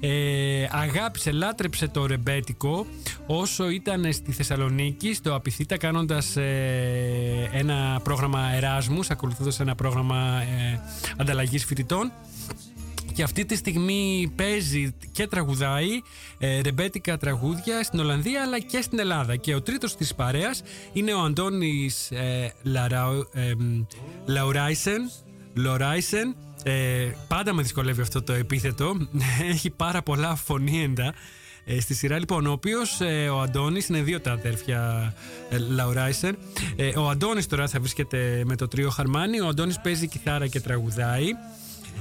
Ε, 0.00 0.66
αγάπησε, 0.70 1.32
λάτρεψε 1.32 1.88
το 1.88 2.06
ρεμπέτικο 2.06 2.86
όσο 3.26 3.70
ήταν 3.70 4.12
στη 4.12 4.32
Θεσσαλονίκη 4.32 5.14
στο 5.14 5.34
Απιθύτα 5.34 5.78
κάνοντας 5.78 6.36
ε, 6.36 7.50
ένα 7.52 8.00
πρόγραμμα 8.04 8.52
Εράσμους 8.54 9.10
ακολουθώντας 9.10 9.60
ένα 9.60 9.74
πρόγραμμα 9.74 10.42
ε, 10.42 10.80
ανταλλαγής 11.16 11.64
φοιτητών 11.64 12.12
και 13.14 13.22
αυτή 13.22 13.44
τη 13.44 13.56
στιγμή 13.56 14.32
παίζει 14.36 14.94
και 15.12 15.26
τραγουδάει 15.26 15.88
ε, 16.38 16.60
ρεμπέτικα 16.60 17.16
τραγούδια 17.16 17.82
στην 17.82 17.98
Ολλανδία 18.00 18.42
αλλά 18.42 18.58
και 18.58 18.80
στην 18.82 18.98
Ελλάδα. 18.98 19.36
Και 19.36 19.54
ο 19.54 19.62
τρίτος 19.62 19.96
της 19.96 20.14
παρέας 20.14 20.62
είναι 20.92 21.12
ο 21.14 21.20
Αντώνης 21.20 22.10
ε, 22.10 22.52
Λαραου- 22.62 23.28
ε, 23.32 23.52
μ, 23.58 23.84
Λαουράισεν. 24.26 25.10
Λοράισεν. 25.54 26.36
Ε, 26.62 27.08
πάντα 27.28 27.52
με 27.52 27.62
δυσκολεύει 27.62 28.00
αυτό 28.00 28.22
το 28.22 28.32
επίθετο. 28.32 29.08
Έχει 29.52 29.70
πάρα 29.70 30.02
πολλά 30.02 30.34
φωνήεντα. 30.34 31.14
Ε, 31.66 31.80
στη 31.80 31.94
σειρά 31.94 32.18
λοιπόν, 32.18 32.46
ο 32.46 32.52
οποίος 32.52 33.00
ο 33.32 33.40
Αντώνης 33.40 33.88
είναι 33.88 34.02
δύο 34.02 34.20
τα 34.20 34.32
αδέρφια 34.32 35.14
ε, 35.50 35.58
Λαουράισεν. 35.58 36.36
Ε, 36.76 36.98
ο 36.98 37.08
Αντώνης 37.08 37.46
τώρα 37.46 37.68
θα 37.68 37.80
βρίσκεται 37.80 38.42
με 38.46 38.56
το 38.56 38.68
τρίο 38.68 38.90
Χαρμάνι. 38.90 39.40
Ο 39.40 39.46
Αντώνης 39.48 39.80
παίζει 39.80 40.08
κιθάρα 40.08 40.46
και 40.46 40.60
τραγουδάει. 40.60 41.28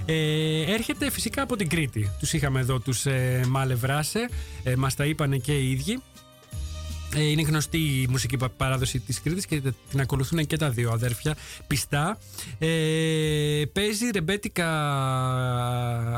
Ε, 0.06 0.74
έρχεται 0.74 1.12
φυσικά 1.12 1.42
από 1.42 1.56
την 1.56 1.70
Κρήτη. 1.70 2.10
Τους 2.20 2.34
είχαμε 2.34 2.60
εδώ 2.60 2.80
τους 2.80 3.06
ε, 3.06 3.42
Μάλε 3.48 3.74
Βράσε, 3.74 4.30
ε, 4.64 4.76
μας 4.76 4.96
τα 4.96 5.06
είπανε 5.06 5.38
και 5.38 5.60
οι 5.60 5.72
ίδιοι. 5.72 6.02
Ε, 7.16 7.24
Είναι 7.24 7.42
γνωστή 7.42 7.78
η 7.78 8.08
μουσική 8.10 8.38
πα- 8.38 8.50
παράδοση 8.50 9.00
της 9.00 9.22
Κρήτης 9.22 9.46
και 9.46 9.62
την 9.90 10.00
ακολουθούν 10.02 10.46
και 10.46 10.58
τα 10.58 10.70
δύο 10.70 10.92
αδέρφια 10.92 11.36
πιστά. 11.68 12.18
Ε, 12.60 13.62
παίζει 13.74 14.10
ρεμπέτικα 14.14 14.68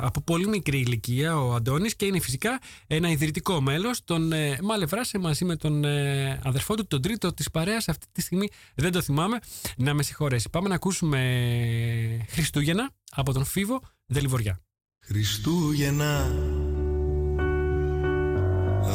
από 0.05 0.21
πολύ 0.21 0.47
μικρή 0.47 0.77
ηλικία 0.79 1.37
ο 1.37 1.53
Αντώνης 1.53 1.95
και 1.95 2.05
είναι 2.05 2.19
φυσικά 2.19 2.59
ένα 2.87 3.09
ιδρυτικό 3.09 3.61
μέλος 3.61 4.03
των 4.03 4.31
ε, 4.31 4.57
Μαλευράσε 4.63 5.17
μαζί 5.17 5.45
με 5.45 5.55
τον 5.55 5.83
ε, 5.83 6.39
αδερφό 6.43 6.75
του, 6.75 6.87
τον 6.87 7.01
τρίτο 7.01 7.33
της 7.33 7.51
παρέας 7.51 7.87
αυτή 7.87 8.05
τη 8.11 8.21
στιγμή 8.21 8.47
δεν 8.75 8.91
το 8.91 9.01
θυμάμαι 9.01 9.39
να 9.77 9.93
με 9.93 10.03
συγχωρέσει. 10.03 10.49
Πάμε 10.49 10.67
να 10.69 10.75
ακούσουμε 10.75 12.25
Χριστούγεννα 12.29 12.89
από 13.11 13.33
τον 13.33 13.45
Φίβο 13.45 13.81
Δελιβοριά. 14.05 14.59
Χριστούγεννα 15.05 16.31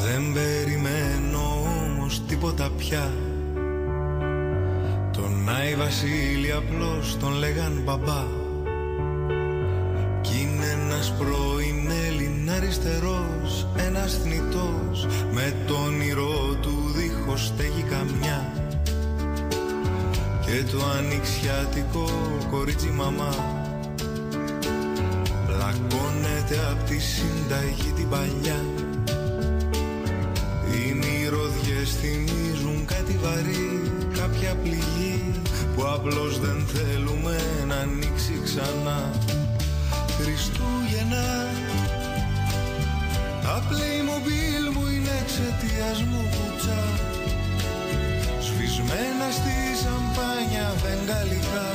Δεν 0.05 0.33
περιμένω 0.33 0.61
όμως 0.61 0.70
τίποτα 2.31 2.71
πια. 2.77 3.13
Τον 5.13 5.49
Άι 5.49 5.75
Βασίλη 5.75 6.53
απλώς 6.53 7.17
τον 7.21 7.33
λέγαν 7.33 7.81
μπαμπά. 7.85 8.25
Κι 10.21 10.33
είναι 10.41 10.67
ένας 10.83 11.13
πρώην 11.19 11.91
Έλλην 12.07 12.51
αριστερός 12.51 13.67
Ένας 13.77 14.19
θνητός 14.23 15.07
Με 15.33 15.55
το 15.67 15.75
όνειρό 15.75 16.57
του 16.63 16.93
δίχως 16.97 17.47
στέγη 17.47 17.83
καμιά. 17.83 18.53
Και 20.41 20.65
το 20.71 20.79
ανοιξιάτικο 20.99 22.09
κορίτσι 22.51 22.89
μαμά. 22.89 23.35
Πλακώνεται 25.47 26.59
απ' 26.71 26.89
τη 26.89 26.99
συνταγή 26.99 27.93
την 27.97 28.09
παλιά. 28.09 28.61
Οι 30.73 30.95
μυρωδιές 31.81 31.97
θυμίζουν 32.01 32.85
κάτι 32.85 33.19
βαρύ 33.23 33.93
Κάποια 34.19 34.55
πληγή 34.63 35.41
που 35.75 35.83
απλώς 35.87 36.41
δεν 36.41 36.67
θέλουμε 36.67 37.37
να 37.69 37.75
ανοίξει 37.75 38.41
ξανά. 38.45 39.11
Χριστούγεννα 40.21 41.29
Τα 43.43 43.63
Playmobil 43.69 44.65
μου 44.75 44.87
είναι 44.95 45.15
εξαιτίας 45.23 46.03
μου 46.03 46.23
κουτσά. 46.35 46.83
Σβησμένα 48.47 49.27
στη 49.39 49.57
σαμπάνια 49.83 50.69
βεγγαλικά. 50.83 51.69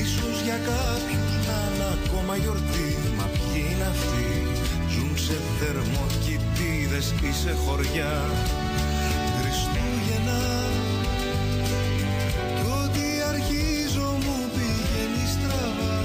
Ίσως 0.00 0.36
για 0.46 0.58
κάποιους 0.70 1.32
να 1.46 1.58
είναι 1.66 1.88
ακόμα 1.96 2.36
γιορτή 2.36 2.90
Μα 3.16 3.26
ποιοι 3.34 3.64
είναι 3.70 3.86
αυτοί; 3.94 4.28
Ζουν 4.92 5.12
σε 5.26 5.36
θερμοκοιτίδες 6.90 7.14
ή 7.28 7.32
σε 7.42 7.54
χωριά 7.64 8.14
Χριστούγεννα. 9.36 10.42
Κι 12.56 12.66
ό,τι 12.82 13.06
αρχίζω 13.32 14.08
μου 14.24 14.36
πηγαίνει 14.54 15.24
στραβά. 15.34 15.96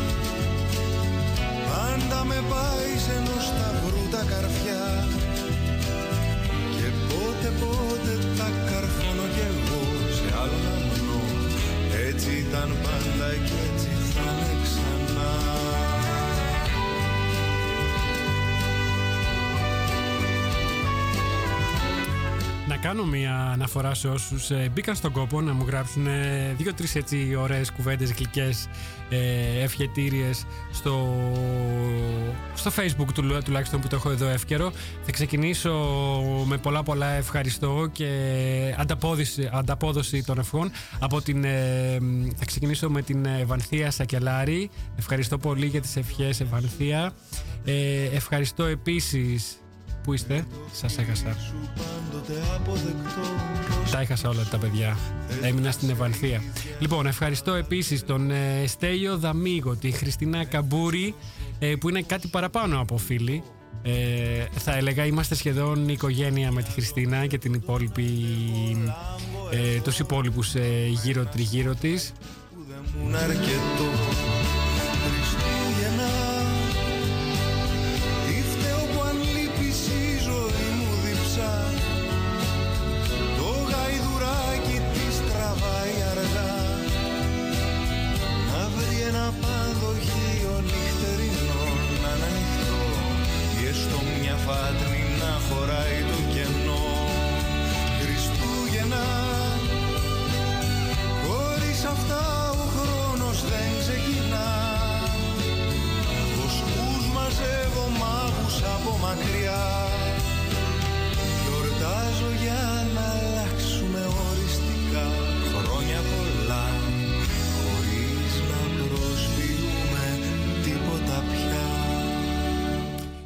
Πάντα 1.69 2.25
με 2.25 2.39
πάει 2.51 2.91
σε 3.05 3.13
ενός 3.19 3.43
σταυρού 3.49 4.03
τα 4.11 4.23
καρφιά. 4.31 4.85
Και 6.77 6.89
πότε 7.07 7.49
πότε 7.59 8.13
τα 8.37 8.49
καρφώνω 8.69 9.25
κι 9.35 9.43
εγώ 9.51 9.81
σε 10.17 10.27
άλλον 10.41 10.65
αμνό 10.73 11.21
Έτσι 12.07 12.29
ήταν 12.45 12.69
πάντα 12.83 13.29
και 13.47 13.64
κάνω 22.85 23.05
μια 23.05 23.35
αναφορά 23.53 23.93
σε 23.93 24.07
όσους 24.07 24.51
μπήκαν 24.71 24.95
στον 24.95 25.11
κόπο 25.11 25.41
να 25.41 25.53
μου 25.53 25.65
γράψουν 25.67 26.07
δύο-τρεις 26.57 26.95
έτσι 26.95 27.35
ωραίες 27.35 27.71
κουβέντες, 27.71 28.11
γλυκές 28.11 28.67
ε, 29.09 29.63
ευχετήριες 29.63 30.45
στο, 30.71 31.17
στο 32.55 32.71
facebook 32.77 33.07
του, 33.13 33.41
τουλάχιστον 33.43 33.81
που 33.81 33.87
το 33.87 33.95
έχω 33.95 34.09
εδώ 34.09 34.27
εύκαιρο. 34.27 34.71
Θα 35.03 35.11
ξεκινήσω 35.11 35.71
με 36.45 36.57
πολλά 36.57 36.83
πολλά 36.83 37.09
ευχαριστώ 37.09 37.89
και 37.91 38.09
ανταπόδοση, 38.77 39.49
ανταπόδοση 39.53 40.23
των 40.23 40.39
ευχών. 40.39 40.71
Από 40.99 41.21
την, 41.21 41.43
ε, 41.43 41.97
θα 42.35 42.45
ξεκινήσω 42.45 42.89
με 42.89 43.01
την 43.01 43.25
Ευανθία 43.25 43.91
Σακελάρη. 43.91 44.69
Ευχαριστώ 44.97 45.37
πολύ 45.37 45.65
για 45.65 45.81
τις 45.81 45.95
ευχές 45.95 46.39
Ευανθία. 46.39 47.13
Ε, 47.65 48.03
ευχαριστώ 48.13 48.63
επίσης 48.63 49.59
Πού 50.05 50.13
είστε, 50.13 50.45
σας 50.71 50.97
έχασα. 50.97 51.37
Πάντοτε 51.75 52.33
αποδεκτό 52.55 53.21
Τα 53.91 53.99
έχασα 53.99 54.29
όλα 54.29 54.47
τα 54.51 54.57
παιδιά. 54.57 54.97
Έμεινα 55.41 55.71
στην 55.71 55.89
Ευανθία. 55.89 56.41
Λοιπόν, 56.79 57.07
ευχαριστώ 57.07 57.53
επίσης 57.53 58.05
τον 58.05 58.31
ε, 58.31 58.63
Στέλιο 58.67 59.17
Δαμίγο, 59.17 59.75
τη 59.75 59.91
Χριστίνα 59.91 60.45
Καμπούρη, 60.45 61.15
ε, 61.59 61.75
που 61.75 61.89
είναι 61.89 62.01
κάτι 62.01 62.27
παραπάνω 62.27 62.79
από 62.79 62.97
φίλοι. 62.97 63.43
Ε, 63.81 63.91
θα 64.51 64.75
έλεγα 64.75 65.05
είμαστε 65.05 65.35
σχεδόν 65.35 65.89
οικογένεια 65.89 66.51
με 66.51 66.61
τη 66.63 66.71
Χριστίνα 66.71 67.25
και 67.25 67.37
την 67.37 67.53
υπόλοιπη, 67.53 68.05
ε, 69.51 69.79
τους 69.81 69.99
υπόλοιπους 69.99 70.55
ε, 70.55 70.87
γύρω 71.03 71.25
τριγύρω 71.25 71.75
της. 71.75 72.13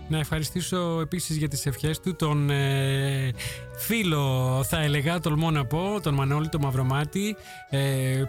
Να 0.09 0.17
ευχαριστήσω 0.17 0.99
επίσης 1.01 1.37
για 1.37 1.47
τις 1.47 1.65
ευχές 1.65 1.99
του 1.99 2.15
τον 2.15 2.49
ε, 2.49 3.31
φίλο, 3.77 4.63
θα 4.67 4.81
έλεγα, 4.81 5.19
τολμώ 5.19 5.51
να 5.51 5.65
πω, 5.65 5.99
τον 6.01 6.13
Μανώλη, 6.13 6.49
τον 6.49 6.61
Μαυρομάτη, 6.61 7.35
ε, 7.69 7.79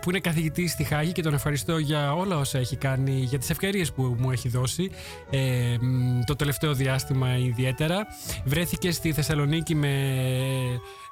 που 0.01 0.11
είναι 0.11 0.21
καθηγητής 0.21 0.71
στη 0.71 0.85
Χάγη 0.85 1.13
και 1.13 1.23
τον 1.23 1.35
ευχαριστώ 1.35 1.79
για 1.79 2.15
όλα 2.15 2.37
όσα 2.39 2.59
έχει 2.59 2.77
κάνει, 2.77 3.13
για 3.13 3.39
τις 3.39 3.51
ευκαιρίες 3.51 3.93
που 3.93 4.17
μου 4.19 4.31
έχει 4.31 4.49
δώσει 4.49 4.91
ε, 5.31 5.77
μ, 5.81 6.21
το 6.27 6.37
τελευταίο 6.37 6.75
διάστημα 6.75 7.37
ιδιαίτερα. 7.37 8.07
Βρέθηκε 8.45 8.91
στη 8.91 9.13
Θεσσαλονίκη 9.13 9.75
με 9.75 9.93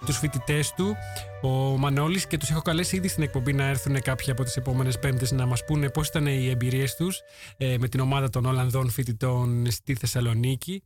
τους 0.06 0.18
φοιτητές 0.18 0.72
του, 0.72 0.96
ο 1.42 1.48
Μανώλης 1.78 2.26
και 2.26 2.36
τους 2.36 2.50
έχω 2.50 2.62
καλέσει 2.62 2.96
ήδη 2.96 3.08
στην 3.08 3.22
εκπομπή 3.22 3.52
να 3.52 3.64
έρθουν 3.64 4.00
κάποιοι 4.02 4.30
από 4.30 4.44
τις 4.44 4.56
επόμενες 4.56 4.98
πέμπτες 4.98 5.32
να 5.32 5.46
μας 5.46 5.64
πούνε 5.64 5.90
πώς 5.90 6.08
ήταν 6.08 6.26
οι 6.26 6.50
εμπειρίες 6.50 6.94
τους 6.94 7.20
ε, 7.56 7.76
με 7.78 7.88
την 7.88 8.00
ομάδα 8.00 8.30
των 8.30 8.44
Ολλανδών 8.44 8.90
φοιτητών 8.90 9.70
στη 9.70 9.94
Θεσσαλονίκη. 9.94 10.82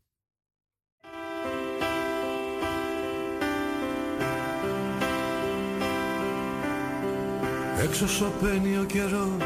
Έξω 7.83 8.09
σωπαίνει 8.09 8.79
ο 8.79 8.85
καιρός 8.85 9.37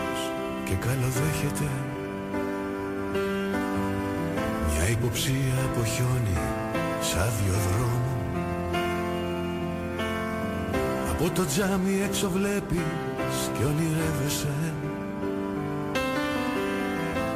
και 0.64 0.74
καλοδέχεται 0.74 1.70
Μια 4.72 4.88
υποψία 4.88 5.56
από 5.64 5.84
χιόνι 5.84 6.38
σαν 7.00 7.32
διοδρόμο 7.42 7.95
Από 11.20 11.30
το 11.34 11.46
τζάμι 11.46 12.00
έξω 12.08 12.30
βλέπεις 12.30 13.50
και 13.58 13.64
ονειρεύεσαι. 13.64 14.54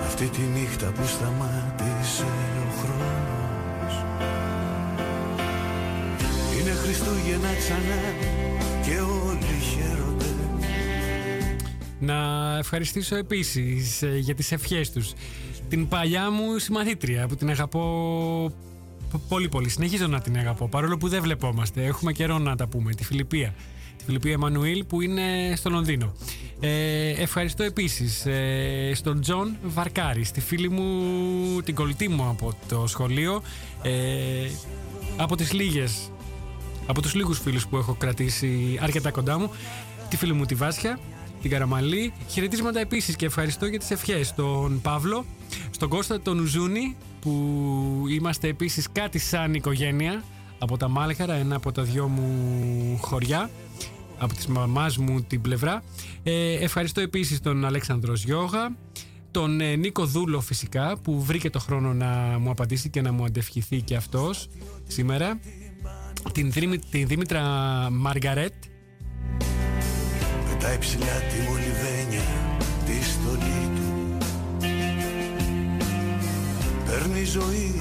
Αυτή 0.06 0.26
τη 0.26 0.40
νύχτα 0.40 0.86
που 0.86 1.06
σταμάτησε 1.06 2.24
ο 2.58 2.72
χρόνος. 2.82 4.04
Είναι 6.60 6.70
Χριστούγεννα 6.70 7.48
ξανά 7.58 8.00
και 8.82 9.00
όλοι 9.00 9.60
χαίρονται. 9.60 10.24
Να 12.00 12.56
ευχαριστήσω 12.58 13.16
επίσης 13.16 14.02
ε, 14.02 14.16
για 14.18 14.34
τις 14.34 14.52
ευχές 14.52 14.90
τους. 14.92 15.12
Την 15.68 15.88
παλιά 15.88 16.30
μου 16.30 16.58
συμμαθήτρια 16.58 17.26
που 17.26 17.36
την 17.36 17.50
αγαπώ 17.50 17.80
π- 18.50 18.69
πολύ 19.18 19.48
πολύ. 19.48 19.68
Συνεχίζω 19.68 20.06
να 20.06 20.20
την 20.20 20.36
αγαπώ 20.36 20.68
παρόλο 20.68 20.96
που 20.96 21.08
δεν 21.08 21.22
βλεπόμαστε. 21.22 21.84
Έχουμε 21.84 22.12
καιρό 22.12 22.38
να 22.38 22.56
τα 22.56 22.66
πούμε. 22.66 22.94
Τη 22.94 23.04
Φιλιππία. 23.04 23.54
Τη 23.96 24.04
Φιλιππία 24.04 24.32
Εμμανουήλ 24.32 24.84
που 24.84 25.00
είναι 25.00 25.52
στο 25.56 25.70
Λονδίνο. 25.70 26.12
Ε, 26.61 27.08
ευχαριστώ 27.08 27.62
επίσης 27.62 28.26
ε, 28.26 28.92
στον 28.94 29.20
Τζον 29.20 29.56
Βαρκάρη, 29.62 30.24
στη 30.24 30.40
φίλη 30.40 30.70
μου, 30.70 31.61
την 31.61 31.74
κολλητή 31.74 32.08
μου 32.08 32.28
από 32.28 32.54
το 32.68 32.86
σχολείο. 32.86 33.42
Ε, 33.82 34.50
από 35.16 35.36
τις 35.36 35.52
λίγες 35.52 36.11
από 36.90 37.02
τους 37.02 37.14
λίγους 37.14 37.38
φίλους 37.38 37.66
που 37.66 37.76
έχω 37.76 37.94
κρατήσει 37.94 38.78
αρκετά 38.80 39.11
κοντά 39.11 39.38
μου, 39.38 39.50
τη 40.08 40.16
φίλη 40.16 40.32
μου 40.32 40.44
τη 40.44 40.54
Βάσια, 40.54 40.98
την 41.42 41.50
Καραμαλή. 41.50 42.12
Χαιρετίσματα 42.28 42.80
επίσης 42.80 43.16
και 43.16 43.26
ευχαριστώ 43.26 43.66
για 43.66 43.78
τις 43.78 43.90
ευχές 43.90 44.26
στον 44.26 44.80
Παύλο, 44.80 45.24
στον 45.70 45.88
Κώστα 45.88 46.20
τον 46.20 46.38
Ουζούνη, 46.38 46.96
που 47.20 48.04
είμαστε 48.10 48.48
επίσης 48.48 48.86
κάτι 48.92 49.18
σαν 49.18 49.54
οικογένεια 49.54 50.22
από 50.58 50.76
τα 50.76 50.88
Μάλχαρα, 50.88 51.34
ένα 51.34 51.56
από 51.56 51.72
τα 51.72 51.82
δυο 51.82 52.08
μου 52.08 52.98
χωριά, 53.00 53.50
από 54.18 54.34
της 54.34 54.46
μαμάς 54.46 54.96
μου 54.98 55.22
την 55.22 55.40
πλευρά. 55.40 55.82
Ε, 56.22 56.52
ευχαριστώ 56.52 57.00
επίσης 57.00 57.40
τον 57.40 57.64
Αλέξανδρος 57.64 58.24
Γιώγα, 58.24 58.76
τον 59.30 59.60
ε, 59.60 59.76
Νίκο 59.76 60.06
Δούλο 60.06 60.40
φυσικά 60.40 60.96
που 61.02 61.22
βρήκε 61.22 61.50
το 61.50 61.58
χρόνο 61.58 61.92
να 61.92 62.38
μου 62.40 62.50
απαντήσει 62.50 62.90
και 62.90 63.00
να 63.00 63.12
μου 63.12 63.24
αντευχηθεί 63.24 63.80
και 63.80 63.96
αυτός 63.96 64.48
σήμερα. 64.86 65.38
Την, 66.32 66.52
Δήμη- 66.52 66.84
την 66.90 67.06
Δήμητρα 67.06 67.42
Μαργαρέτ. 67.90 68.52
Πετάει 70.48 70.78
ψηλά 70.78 71.04
τη 71.04 71.48
μολυβένια 71.48 71.69
Παίρνει 77.01 77.24
ζωή, 77.24 77.80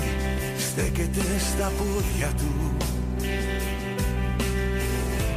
στέκεται 0.58 1.22
στα 1.40 1.72
πόδια 1.78 2.34
του. 2.38 2.78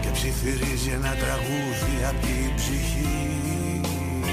Και 0.03 0.09
ψιθυρίζει 0.12 0.91
ένα 0.91 1.11
τραγούδι 1.11 2.05
απ' 2.09 2.20
την 2.20 2.55
ψυχή 2.57 3.80
του. 3.83 4.24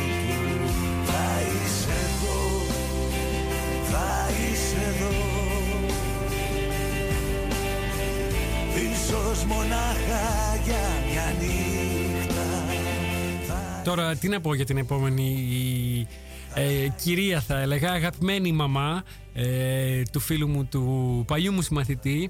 Θα 1.06 1.42
είσαι 1.42 1.90
εδώ, 1.90 2.40
θα 3.92 4.28
είσαι 4.30 4.86
εδώ 4.90 5.18
Ίσως 8.76 9.44
μονάχα 9.46 10.58
για 10.66 10.86
μια 11.12 11.34
νύχτα. 11.40 12.46
Τώρα 13.84 14.16
τι 14.16 14.28
να 14.28 14.42
πω 14.42 14.54
για 14.54 14.66
την 14.66 14.78
επόμενη 14.78 15.24
ε, 16.60 16.88
κυρία 17.02 17.42
θα 17.42 17.60
έλεγα 17.60 17.92
Αγαπημένη 17.92 18.52
μαμά 18.52 19.04
ε, 19.34 20.02
Του 20.12 20.20
φίλου 20.20 20.48
μου 20.48 20.66
του 20.66 21.24
παλιού 21.28 21.54
μου 21.54 21.62
συμμαθητή 21.62 22.30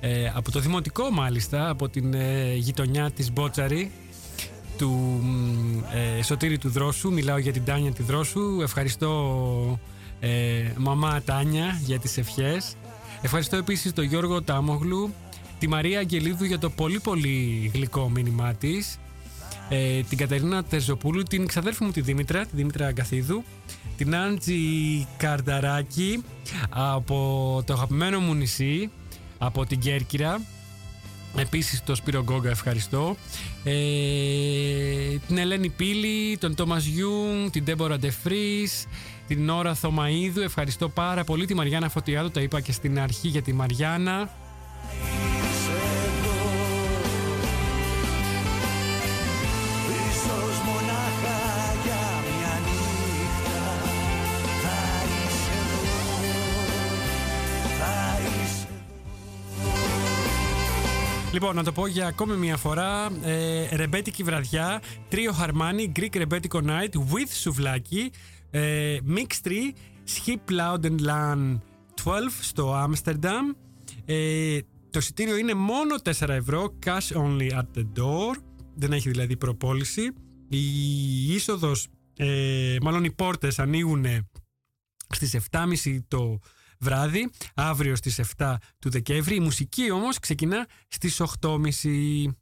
ε, 0.00 0.30
Από 0.34 0.50
το 0.50 0.60
δημοτικό 0.60 1.10
μάλιστα 1.10 1.68
Από 1.68 1.88
την 1.88 2.14
ε, 2.14 2.54
γειτονιά 2.54 3.10
της 3.10 3.32
Μπότσαρη 3.32 3.90
Του 4.78 4.90
μ, 5.22 5.78
ε, 6.18 6.22
Σωτήρη 6.22 6.58
του 6.58 6.68
Δρόσου. 6.68 7.12
Μιλάω 7.12 7.38
για 7.38 7.52
την 7.52 7.64
Τάνια 7.64 7.92
τη 7.92 8.02
Δρόσου. 8.02 8.60
Ευχαριστώ 8.62 9.80
ε, 10.20 10.30
μαμά 10.76 11.22
Τάνια 11.22 11.80
για 11.84 11.98
τις 11.98 12.18
ευχές. 12.18 12.74
Ευχαριστώ 13.22 13.56
επίσης 13.56 13.92
τον 13.92 14.04
Γιώργο 14.04 14.42
Τάμογλου 14.42 15.10
Τη 15.62 15.68
Μαρία 15.68 15.98
Αγγελίδου 15.98 16.44
για 16.44 16.58
το 16.58 16.70
πολύ 16.70 17.00
πολύ 17.00 17.70
γλυκό 17.74 18.08
μήνυμά 18.08 18.54
της 18.54 18.98
ε, 19.68 20.00
την 20.02 20.18
Κατερίνα 20.18 20.64
Τερζοπούλου, 20.64 21.22
την 21.22 21.46
ξαδέρφη 21.46 21.84
μου 21.84 21.90
τη 21.90 22.00
Δήμητρα, 22.00 22.40
τη 22.40 22.50
Δήμητρα 22.56 22.86
Αγκαθίδου, 22.86 23.44
την 23.96 24.16
Άντζη 24.16 24.56
Καρδαράκη 25.16 26.24
από 26.70 27.62
το 27.66 27.72
αγαπημένο 27.72 28.20
μου 28.20 28.34
νησί, 28.34 28.90
από 29.38 29.66
την 29.66 29.78
Κέρκυρα. 29.78 30.40
Επίσης 31.36 31.84
το 31.84 31.94
Σπύρο 31.94 32.22
Γκόγκα 32.22 32.50
ευχαριστώ. 32.50 33.16
Ε, 33.64 33.72
την 35.26 35.38
Ελένη 35.38 35.68
Πύλη, 35.68 36.38
τον 36.38 36.54
Τόμας 36.54 36.84
Γιούγκ, 36.84 37.50
την 37.50 37.64
Τέμπορα 37.64 37.98
Ντεφρίς, 37.98 38.86
την 39.26 39.48
Ωρα 39.48 39.74
Θωμαίδου. 39.74 40.40
Ευχαριστώ 40.40 40.88
πάρα 40.88 41.24
πολύ 41.24 41.46
τη 41.46 41.54
Μαριάννα 41.54 41.88
Φωτιάδου, 41.88 42.30
τα 42.30 42.40
είπα 42.40 42.60
και 42.60 42.72
στην 42.72 43.00
αρχή 43.00 43.28
για 43.28 43.42
τη 43.42 43.52
Μαριάννα. 43.52 44.30
Λοιπόν, 61.32 61.54
να 61.54 61.64
το 61.64 61.72
πω 61.72 61.86
για 61.86 62.06
ακόμη 62.06 62.36
μια 62.36 62.56
φορά. 62.56 63.10
Ε, 63.22 63.76
ρεμπέτικη 63.76 64.22
βραδιά. 64.22 64.82
Τρίο 65.08 65.32
Χαρμάνι, 65.32 65.92
Greek 65.96 66.22
Rebetiko 66.22 66.62
Night 66.62 66.94
with 66.94 67.28
σουβλάκι. 67.40 68.10
Ε, 68.50 68.96
Mix 69.08 69.48
3, 69.48 69.50
Schip 70.08 70.52
Loud 70.52 70.84
and 70.84 70.98
Lan 71.00 71.58
12 72.04 72.12
στο 72.40 72.74
Άμστερνταμ. 72.74 73.50
Ε, 74.04 74.58
το 74.90 74.98
εισιτήριο 74.98 75.36
είναι 75.36 75.54
μόνο 75.54 75.94
4 76.04 76.28
ευρώ, 76.28 76.78
cash 76.86 77.16
only 77.16 77.50
at 77.50 77.78
the 77.78 77.84
door. 77.98 78.36
Δεν 78.74 78.92
έχει 78.92 79.10
δηλαδή 79.10 79.36
προπόληση. 79.36 80.10
Η 80.48 81.34
είσοδος, 81.34 81.88
ε, 82.16 82.76
μάλλον 82.82 83.04
οι 83.04 83.10
πόρτες 83.10 83.58
ανοίγουν 83.58 84.04
στις 85.08 85.34
7.30 85.34 86.04
το 86.08 86.38
βράδυ, 86.82 87.30
αύριο 87.54 87.96
στις 87.96 88.18
7 88.36 88.56
του 88.78 88.90
Δεκέμβρη. 88.90 89.34
Η 89.34 89.40
μουσική 89.40 89.90
όμως 89.90 90.18
ξεκινά 90.18 90.66
στις 90.88 91.20
8.30. 91.20 92.34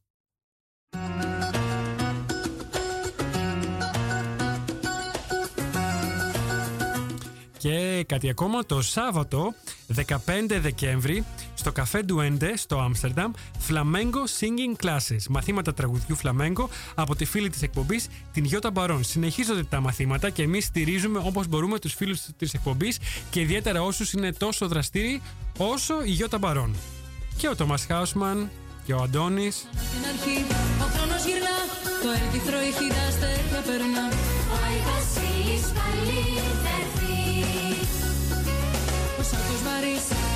Και 7.58 8.04
κάτι 8.08 8.28
ακόμα, 8.28 8.64
το 8.64 8.82
Σάββατο 8.82 9.54
15 9.94 10.60
Δεκέμβρη 10.60 11.24
στο 11.60 11.72
καφέ 11.72 12.02
Ντουέντε 12.02 12.56
στο 12.56 12.78
Άμστερνταμ 12.78 13.32
Flamengo 13.68 14.22
Singing 14.40 14.84
Classes. 14.84 15.24
Μαθήματα 15.28 15.74
τραγουδιού 15.74 16.16
Flamengo 16.22 16.64
από 16.94 17.16
τη 17.16 17.24
φίλη 17.24 17.50
της 17.50 17.62
εκπομπής 17.62 18.08
την 18.32 18.44
Γιώτα 18.44 18.70
Μπαρόν. 18.70 19.04
Συνεχίζονται 19.04 19.64
τα 19.64 19.80
μαθήματα 19.80 20.30
και 20.30 20.42
εμείς 20.42 20.64
στηρίζουμε 20.64 21.20
όπως 21.24 21.46
μπορούμε 21.46 21.78
τους 21.78 21.94
φίλους 21.94 22.20
της 22.36 22.52
εκπομπής 22.54 22.98
και 23.30 23.40
ιδιαίτερα 23.40 23.82
όσους 23.82 24.12
είναι 24.12 24.32
τόσο 24.32 24.68
δραστήριοι 24.68 25.22
όσο 25.58 26.02
η 26.04 26.10
Γιώτα 26.10 26.38
Μπαρόν. 26.38 26.74
Και 27.36 27.48
ο 27.48 27.56
Τόμας 27.56 27.84
Χάουσμαν 27.84 28.50
και 28.84 28.92
ο 28.92 29.02
Αντώνης. 29.02 29.56
Στην 29.56 30.04
αρχή 30.12 30.44
ο 30.80 30.86
χρόνος 30.94 31.24
γυρνά 31.24 31.56
Το 32.02 32.10
έρκυθρο 32.10 32.58
ηχεί 32.60 32.88
τα 32.88 33.02
αστέρια 33.08 33.60
περνά 33.66 34.04
Ο 34.52 34.54
Άι 34.66 34.78
Βασίλης 34.88 35.64
πάλι 35.76 36.20
θα 36.62 36.72
έρθει 36.80 37.18
Ο 39.18 39.22
σάκος 39.22 39.62
βαρύς 39.66 40.29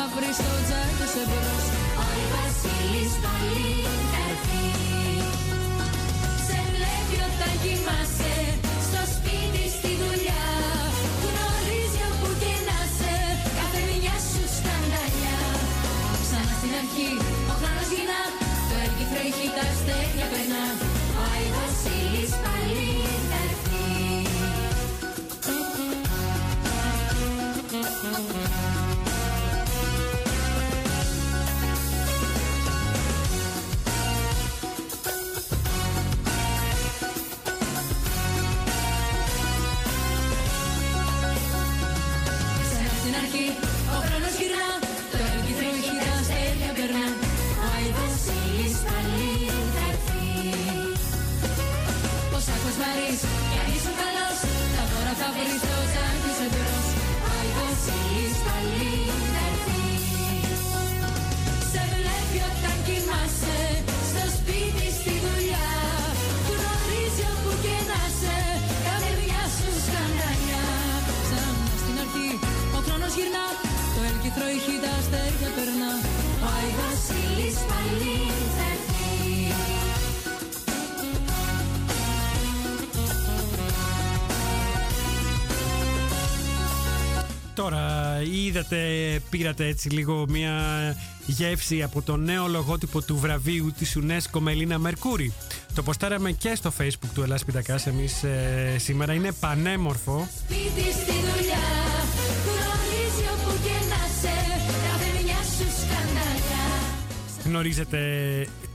θα 0.00 0.08
βρεις 0.16 0.36
στο 0.40 0.54
τζάκι 0.66 1.06
σε 1.14 1.22
μπρος. 1.28 1.66
Ο 2.00 2.02
Άι 2.06 2.22
Βασίλης 2.32 3.12
πάλι 3.24 3.72
θα 4.12 4.20
έρθει. 4.30 4.64
Σε 6.46 6.58
βλέπει 6.72 7.16
όταν 7.28 7.52
κοιμάσαι 7.62 8.37
είδατε, 88.58 89.20
πήρατε 89.30 89.66
έτσι 89.66 89.88
λίγο 89.88 90.24
μια 90.28 90.52
γεύση 91.26 91.82
από 91.82 92.02
το 92.02 92.16
νέο 92.16 92.46
λογότυπο 92.46 93.02
του 93.02 93.16
βραβείου 93.18 93.72
της 93.78 93.98
UNESCO 94.00 94.40
Μελίνα 94.40 94.78
Μερκούρη. 94.78 95.32
Το 95.74 95.82
ποστάραμε 95.82 96.32
και 96.32 96.54
στο 96.54 96.72
facebook 96.80 97.08
του 97.14 97.22
Ελλάς 97.22 97.44
Πιτακάς 97.44 97.86
εμείς 97.86 98.22
ε, 98.22 98.76
σήμερα. 98.78 99.12
Είναι 99.12 99.32
πανέμορφο. 99.32 100.28
Σπίτι 100.44 100.92
στη 100.92 101.12
δουλειά 101.12 101.66
Γνωρίζει 102.44 103.24
όπου 103.34 103.56
και 103.62 103.86
να 103.88 104.02
σε 104.20 104.34
Κάθε 104.66 105.22
μια 105.24 105.36
σου 105.36 105.80
σκανδαλιά 105.80 106.66
Γνωρίζετε 107.44 107.98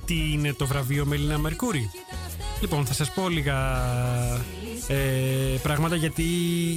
τι 0.05 0.31
είναι 0.31 0.53
το 0.53 0.67
βραβείο 0.67 1.05
Μελίνα 1.05 1.37
Μερκούρη; 1.37 1.89
Λοιπόν, 2.61 2.85
θα 2.85 2.93
σας 2.93 3.11
πω 3.11 3.29
λίγα 3.29 3.57
ε, 4.87 5.57
πράγματα 5.63 5.95
γιατί 5.95 6.23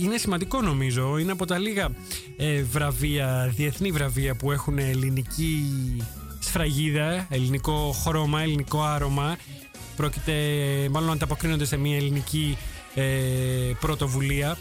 είναι 0.02 0.16
σημαντικό 0.16 0.60
νομίζω. 0.60 1.18
Είναι 1.18 1.32
από 1.32 1.46
τα 1.46 1.58
λίγα 1.58 1.88
ε, 2.36 2.62
βραβεία, 2.62 3.52
διεθνή 3.56 3.90
βραβεία 3.90 4.34
που 4.34 4.52
έχουν 4.52 4.78
ελληνική 4.78 5.66
σφραγίδα, 6.38 7.26
ελληνικό 7.30 7.94
χρώμα, 8.04 8.42
ελληνικό 8.42 8.82
άρωμα. 8.82 9.36
Πρόκειται 9.96 10.32
μάλλον 10.90 11.10
ανταποκρίνονται 11.10 11.64
σε 11.64 11.76
μια 11.76 11.96
ελληνική 11.96 12.56
ε, 12.58 12.75
πρωτοβουλία. 13.80 14.56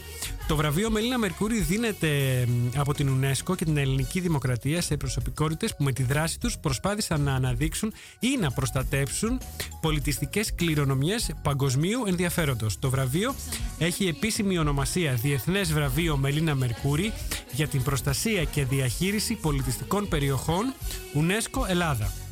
Το 0.48 0.56
βραβείο 0.56 0.90
Μελίνα 0.90 1.18
Μερκούρη 1.18 1.60
δίνεται 1.60 2.08
μ, 2.46 2.78
από 2.78 2.94
την 2.94 3.08
UNESCO 3.08 3.56
και 3.56 3.64
την 3.64 3.76
ελληνική 3.76 4.20
δημοκρατία 4.20 4.80
σε 4.80 4.96
προσωπικότητες 4.96 5.76
που 5.76 5.84
με 5.84 5.92
τη 5.92 6.02
δράση 6.02 6.40
τους 6.40 6.58
προσπάθησαν 6.58 7.20
να 7.20 7.34
αναδείξουν 7.34 7.92
ή 8.18 8.36
να 8.40 8.50
προστατεύσουν 8.50 9.40
πολιτιστικές 9.80 10.54
κληρονομιές 10.54 11.30
παγκοσμίου 11.42 12.02
ενδιαφέροντος. 12.06 12.78
Το 12.78 12.90
βραβείο 12.90 13.34
έχει 13.78 14.06
επίσημη 14.06 14.58
ονομασία 14.58 15.12
Διεθνές 15.12 15.72
Βραβείο 15.72 16.16
Μελίνα 16.16 16.54
Μερκούρη 16.54 17.12
για 17.52 17.68
την 17.68 17.82
προστασία 17.82 18.44
και 18.44 18.64
διαχείριση 18.64 19.34
πολιτιστικών 19.34 20.08
περιοχών 20.08 20.74
UNESCO 21.14 21.68
Ελλάδα. 21.68 22.25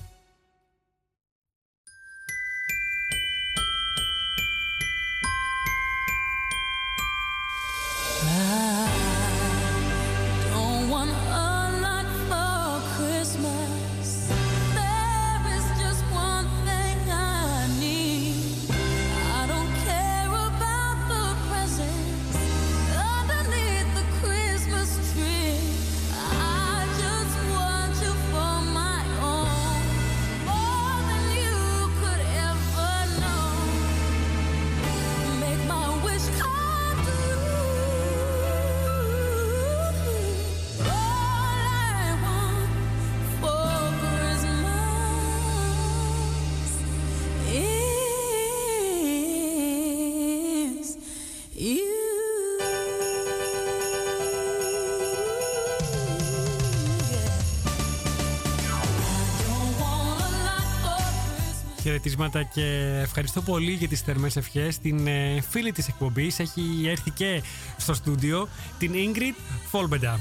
Χαιρετίσματα 62.05 62.43
και 62.43 62.99
ευχαριστώ 63.03 63.41
πολύ 63.43 63.73
για 63.73 63.89
τις 63.89 64.01
θερμές 64.01 64.37
ευχές. 64.37 64.79
Την 64.79 65.07
ε, 65.07 65.41
φίλη 65.51 65.73
της 65.73 65.89
εκπομπής 65.89 66.39
έχει 66.39 66.63
έρθει 66.87 67.11
και 67.11 67.43
στο 67.77 67.95
στούντιο, 67.95 68.49
την 68.79 68.93
Ingrid 68.95 69.35
Φόλμπεντα, 69.71 70.21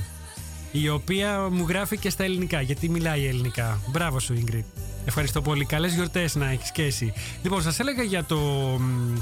η 0.71 0.89
οποία 0.89 1.47
μου 1.51 1.65
γράφει 1.67 1.97
και 1.97 2.09
στα 2.09 2.23
ελληνικά, 2.23 2.61
γιατί 2.61 2.89
μιλάει 2.89 3.25
ελληνικά. 3.25 3.79
Μπράβο 3.87 4.19
σου 4.19 4.43
Ingrid. 4.43 4.63
Ευχαριστώ 5.05 5.41
πολύ. 5.41 5.65
Καλές 5.65 5.93
γιορτές 5.93 6.35
να 6.35 6.49
έχεις 6.49 6.71
και 6.71 6.83
εσύ. 6.83 7.13
Λοιπόν, 7.43 7.61
σας 7.61 7.79
έλεγα 7.79 8.03
για 8.03 8.23
το... 8.23 8.37
μ, 8.79 9.17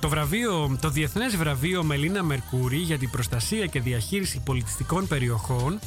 Το 0.00 0.08
βραβείο, 0.08 0.78
το 0.80 0.90
Διεθνές 0.90 1.36
Βραβείο 1.36 1.82
Μελίνα 1.82 2.22
Μερκούρη 2.22 2.76
για 2.76 2.98
την 2.98 3.10
προστασία 3.10 3.66
και 3.66 3.80
διαχείριση 3.80 4.40
πολιτιστικών 4.44 5.06
περιοχών 5.06 5.72
ε, 5.74 5.78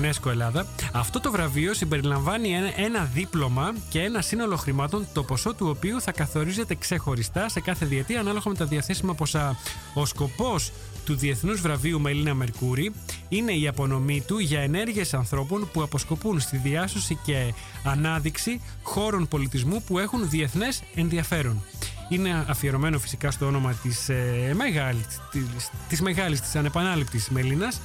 UNESCO 0.00 0.30
Ελλάδα. 0.30 0.66
Αυτό 0.92 1.20
το 1.20 1.30
βραβείο 1.30 1.74
συμπεριλαμβάνει 1.74 2.54
ένα, 2.54 2.72
ένα 2.76 3.04
δίπλωμα 3.04 3.74
και 3.88 4.00
ένα 4.00 4.20
σύνολο 4.20 4.56
χρημάτων, 4.56 5.06
το 5.12 5.22
ποσό 5.22 5.54
του 5.54 5.66
οποίου 5.68 6.00
θα 6.00 6.12
καθορίζεται 6.12 6.74
ξεχωριστά 6.74 7.48
σε 7.48 7.60
κάθε 7.60 7.86
διετία 7.86 8.20
ανάλογα 8.20 8.42
με 8.46 8.54
τα 8.54 8.64
διαθέσιμα 8.64 9.14
ποσά. 9.14 9.56
Ο 9.94 10.06
σκοπός 10.06 10.72
του 11.04 11.14
Διεθνούς 11.16 11.60
Βραβείου 11.60 12.00
Μελίνα 12.00 12.34
Μερκούρη 12.34 12.92
είναι 13.28 13.52
η 13.52 13.68
απονομή 13.68 14.22
του 14.26 14.38
για 14.38 14.60
ενέργειες 14.60 15.14
ανθρώπων 15.14 15.68
που 15.72 15.82
αποσκοπούν 15.82 16.40
στη 16.40 16.56
διάσωση 16.56 17.18
και 17.24 17.54
ανάδειξη 17.84 18.60
χώρων 18.82 19.28
πολιτισμού 19.28 19.82
που 19.82 19.98
έχουν 19.98 20.28
διεθνές 20.28 20.82
ενδιαφέρον. 20.94 21.62
Είναι 22.08 22.44
αφιερωμένο 22.48 22.98
φυσικά 22.98 23.30
στο 23.30 23.46
όνομα 23.46 23.72
της, 23.72 24.08
ε, 24.08 24.52
μεγάλης, 24.56 25.06
της, 25.30 25.70
της 25.88 26.00
μεγάλης, 26.00 26.40
της 26.40 26.56
ανεπανάληπτης 26.56 27.28
Μελίνας 27.28 27.76
ε, 27.76 27.80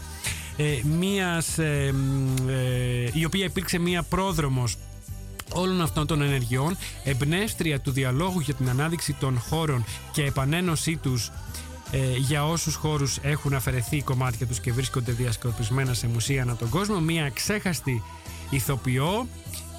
μίας, 0.84 1.57
ε, 1.57 1.91
μ, 1.93 2.49
ε, 2.49 3.10
η 3.14 3.26
οποία 3.26 3.45
υπήρξε 3.45 3.78
μία 3.78 4.03
πρόδρομος 4.03 4.76
όλων 5.53 5.82
αυτών 5.82 6.07
των 6.07 6.22
ενεργειών, 6.22 6.78
εμπνεύστρια 7.03 7.80
του 7.80 7.91
διαλόγου 7.91 8.39
για 8.39 8.53
την 8.53 8.70
ανάδειξη 8.70 9.14
των 9.20 9.39
χώρων 9.39 9.86
και 10.12 10.24
επανένωσή 10.24 10.95
τους 10.95 11.32
ε, 11.91 12.18
για 12.18 12.45
όσους 12.45 12.76
χώρους 12.76 13.18
έχουν 13.22 13.53
αφαιρεθεί 13.53 14.01
κομμάτια 14.01 14.47
τους 14.47 14.60
και 14.60 14.74
βρίσκονται 14.74 15.12
διασκορπισμένα 15.12 15.93
σε 15.93 16.07
μουσεία 16.07 16.41
ανά 16.41 16.55
τον 16.55 16.70
κόσμο, 16.70 16.99
μία 16.99 17.30
ξέχαστη 17.30 18.03
ηθοποιό, 18.49 19.28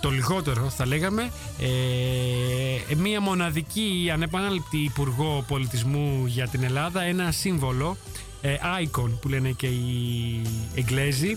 το 0.00 0.10
λιγότερο 0.10 0.70
θα 0.70 0.86
λέγαμε, 0.86 1.30
ε, 1.60 2.94
μία 2.94 3.20
μοναδική 3.20 4.10
ανεπανάληπτη 4.12 4.78
υπουργό 4.78 5.44
πολιτισμού 5.48 6.24
για 6.26 6.48
την 6.48 6.62
Ελλάδα, 6.62 7.02
ένα 7.02 7.30
σύμβολο, 7.30 7.96
ε, 8.40 8.54
icon 8.84 9.10
που 9.20 9.28
λένε 9.28 9.50
και 9.50 9.66
οι 9.66 10.42
Εγγλέζοι, 10.74 11.36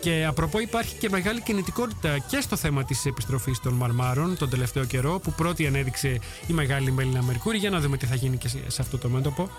και 0.00 0.24
απροπό 0.28 0.60
υπάρχει 0.60 0.94
και 0.96 1.08
μεγάλη 1.08 1.42
κινητικότητα 1.42 2.18
και 2.18 2.40
στο 2.40 2.56
θέμα 2.56 2.84
της 2.84 3.06
επιστροφής 3.06 3.60
των 3.60 3.72
Μαρμάρων 3.74 4.36
τον 4.38 4.48
τελευταίο 4.50 4.84
καιρό 4.84 5.18
που 5.22 5.32
πρώτη 5.32 5.66
ανέδειξε 5.66 6.08
η 6.46 6.52
μεγάλη 6.52 6.92
Μέλινα 6.92 7.22
Μερκούρη. 7.22 7.58
Για 7.58 7.70
να 7.70 7.80
δούμε 7.80 7.96
τι 7.96 8.06
θα 8.06 8.14
γίνει 8.14 8.36
και 8.36 8.48
σε- 8.48 8.70
σε 8.70 8.82
αυτό 8.82 8.98
το 8.98 9.08
μέτωπο. 9.08 9.50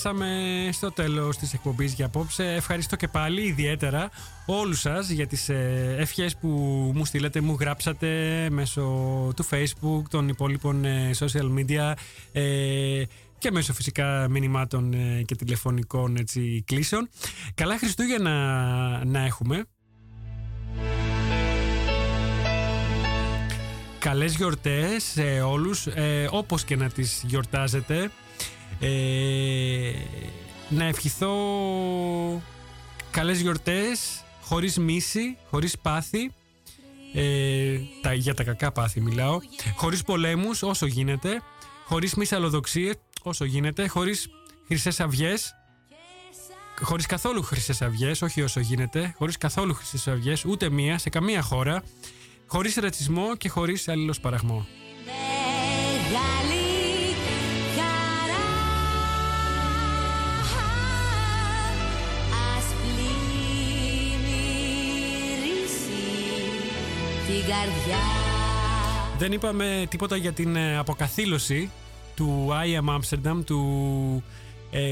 Φτάσαμε 0.00 0.68
στο 0.72 0.92
τέλος 0.92 1.36
της 1.36 1.52
εκπομπής 1.52 1.92
για 1.92 2.06
απόψε. 2.06 2.54
Ευχαριστώ 2.54 2.96
και 2.96 3.08
πάλι 3.08 3.42
ιδιαίτερα 3.42 4.10
όλους 4.46 4.80
σας 4.80 5.08
για 5.08 5.26
τις 5.26 5.48
ε, 5.48 5.94
ευχές 5.98 6.36
που 6.36 6.48
μου 6.94 7.04
στείλατε, 7.04 7.40
μου 7.40 7.56
γράψατε 7.60 8.08
μέσω 8.50 8.82
του 9.36 9.46
Facebook, 9.50 10.02
των 10.10 10.28
υπόλοιπων 10.28 10.84
ε, 10.84 11.10
social 11.18 11.58
media. 11.58 11.92
Ε, 12.32 13.02
και 13.38 13.50
μέσω 13.50 13.72
φυσικά 13.72 14.28
μηνυμάτων 14.30 14.92
ε, 14.92 15.22
και 15.22 15.34
τηλεφωνικών 15.34 16.16
έτσι, 16.16 16.62
κλήσεων. 16.66 17.08
Καλά 17.54 17.78
Χριστούγεννα 17.78 18.34
να 19.04 19.24
έχουμε. 19.24 19.64
Καλές 23.98 24.34
γιορτές 24.34 25.02
σε 25.02 25.40
όλους, 25.40 25.86
ε, 25.86 26.28
όπως 26.30 26.64
και 26.64 26.76
να 26.76 26.88
τις 26.88 27.22
γιορτάζετε. 27.26 28.10
Ε, 28.80 29.92
να 30.68 30.84
ευχηθώ 30.84 31.32
καλές 33.10 33.40
γιορτές, 33.40 34.24
χωρίς 34.42 34.78
μίση, 34.78 35.36
χωρίς 35.50 35.78
πάθη. 35.78 36.32
Ε, 37.14 37.78
τα, 38.02 38.14
για 38.14 38.34
τα 38.34 38.44
κακά 38.44 38.72
πάθη 38.72 39.00
μιλάω. 39.00 39.38
Χωρίς 39.76 40.02
πολέμους 40.02 40.62
όσο 40.62 40.86
γίνεται. 40.86 41.42
Χωρίς 41.84 42.14
μυσαλλοδοξίες 42.14 42.94
όσο 43.22 43.44
γίνεται. 43.44 43.86
Χωρίς 43.86 44.28
χρυσές 44.66 45.00
αυγές. 45.00 45.54
Χωρίς 46.82 47.06
καθόλου 47.06 47.42
χρυσές 47.42 47.82
αυγές, 47.82 48.22
όχι 48.22 48.42
όσο 48.42 48.60
γίνεται. 48.60 49.14
Χωρίς 49.18 49.38
καθόλου 49.38 49.74
χρυσές 49.74 50.08
αυγές, 50.08 50.44
ούτε 50.44 50.70
μία, 50.70 50.98
σε 50.98 51.10
καμία 51.10 51.42
χώρα. 51.42 51.82
Χωρίς 52.46 52.74
ρατσισμό 52.74 53.36
και 53.36 53.48
χωρίς 53.48 53.88
αλληλοσπαραγμό. 53.88 54.66
Μεγάλη 55.04 56.59
καρδιά 67.50 67.96
Δεν 69.18 69.32
είπαμε 69.32 69.86
τίποτα 69.88 70.16
για 70.16 70.32
την 70.32 70.56
ε, 70.56 70.78
αποκαθήλωση 70.78 71.70
του 72.14 72.48
I 72.50 72.84
Am 72.84 72.98
Amsterdam, 72.98 73.44
του 73.44 74.22
ε, 74.70 74.82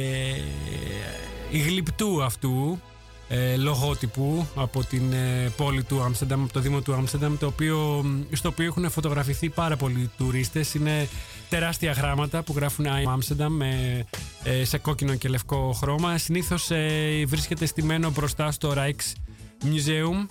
γλυπτού 1.53 2.23
αυτού 2.23 2.81
ε, 3.29 3.57
λογότυπου 3.57 4.47
από 4.55 4.85
την 4.85 5.13
ε, 5.13 5.53
πόλη 5.57 5.83
του 5.83 6.03
Άμστερνταμ, 6.03 6.43
από 6.43 6.53
το 6.53 6.61
Δήμο 6.61 6.81
του 6.81 6.95
Άμστερνταμ, 6.95 7.37
το 7.39 7.47
οποίο, 7.47 8.05
στο 8.33 8.49
οποίο 8.49 8.65
έχουν 8.65 8.91
φωτογραφηθεί 8.91 9.49
πάρα 9.49 9.77
πολλοί 9.77 10.11
τουρίστες. 10.17 10.75
Είναι 10.75 11.09
τεράστια 11.49 11.93
γράμματα 11.93 12.43
που 12.43 12.53
γράφουν 12.57 12.87
I 12.87 12.89
Am 12.89 13.15
Amsterdam 13.15 13.49
με, 13.49 14.05
ε, 14.43 14.65
σε 14.65 14.79
κόκκινο 14.79 15.15
και 15.15 15.29
λευκό 15.29 15.73
χρώμα. 15.73 16.19
Συνήθως 16.19 16.71
ε, 16.71 17.25
βρίσκεται 17.27 17.67
στημένο 17.67 18.11
μπροστά 18.11 18.51
στο 18.51 18.75
Rijksmuseum, 18.77 20.27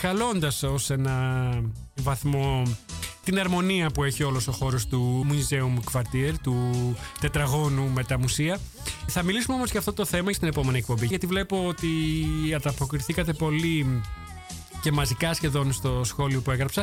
χαλώντας 0.00 0.62
ως 0.62 0.90
ένα 0.90 1.50
βαθμό 2.00 2.62
την 3.24 3.38
αρμονία 3.38 3.90
που 3.90 4.04
έχει 4.04 4.22
όλος 4.22 4.48
ο 4.48 4.52
χώρος 4.52 4.86
του 4.86 5.26
Museum 5.30 5.92
Quartier, 5.92 6.32
του 6.42 6.96
τετραγώνου 7.20 7.90
με 7.94 8.04
τα 8.04 8.18
μουσεία. 8.18 8.58
Θα 9.06 9.22
μιλήσουμε 9.22 9.56
όμως 9.56 9.70
για 9.70 9.78
αυτό 9.78 9.92
το 9.92 10.04
θέμα 10.04 10.32
στην 10.32 10.48
επόμενη 10.48 10.78
εκπομπή, 10.78 11.06
γιατί 11.06 11.26
βλέπω 11.26 11.66
ότι 11.66 11.88
ανταποκριθήκατε 12.56 13.32
πολύ 13.32 14.02
και 14.82 14.92
μαζικά 14.92 15.34
σχεδόν 15.34 15.72
στο 15.72 16.00
σχόλιο 16.04 16.40
που 16.40 16.50
έγραψα. 16.50 16.82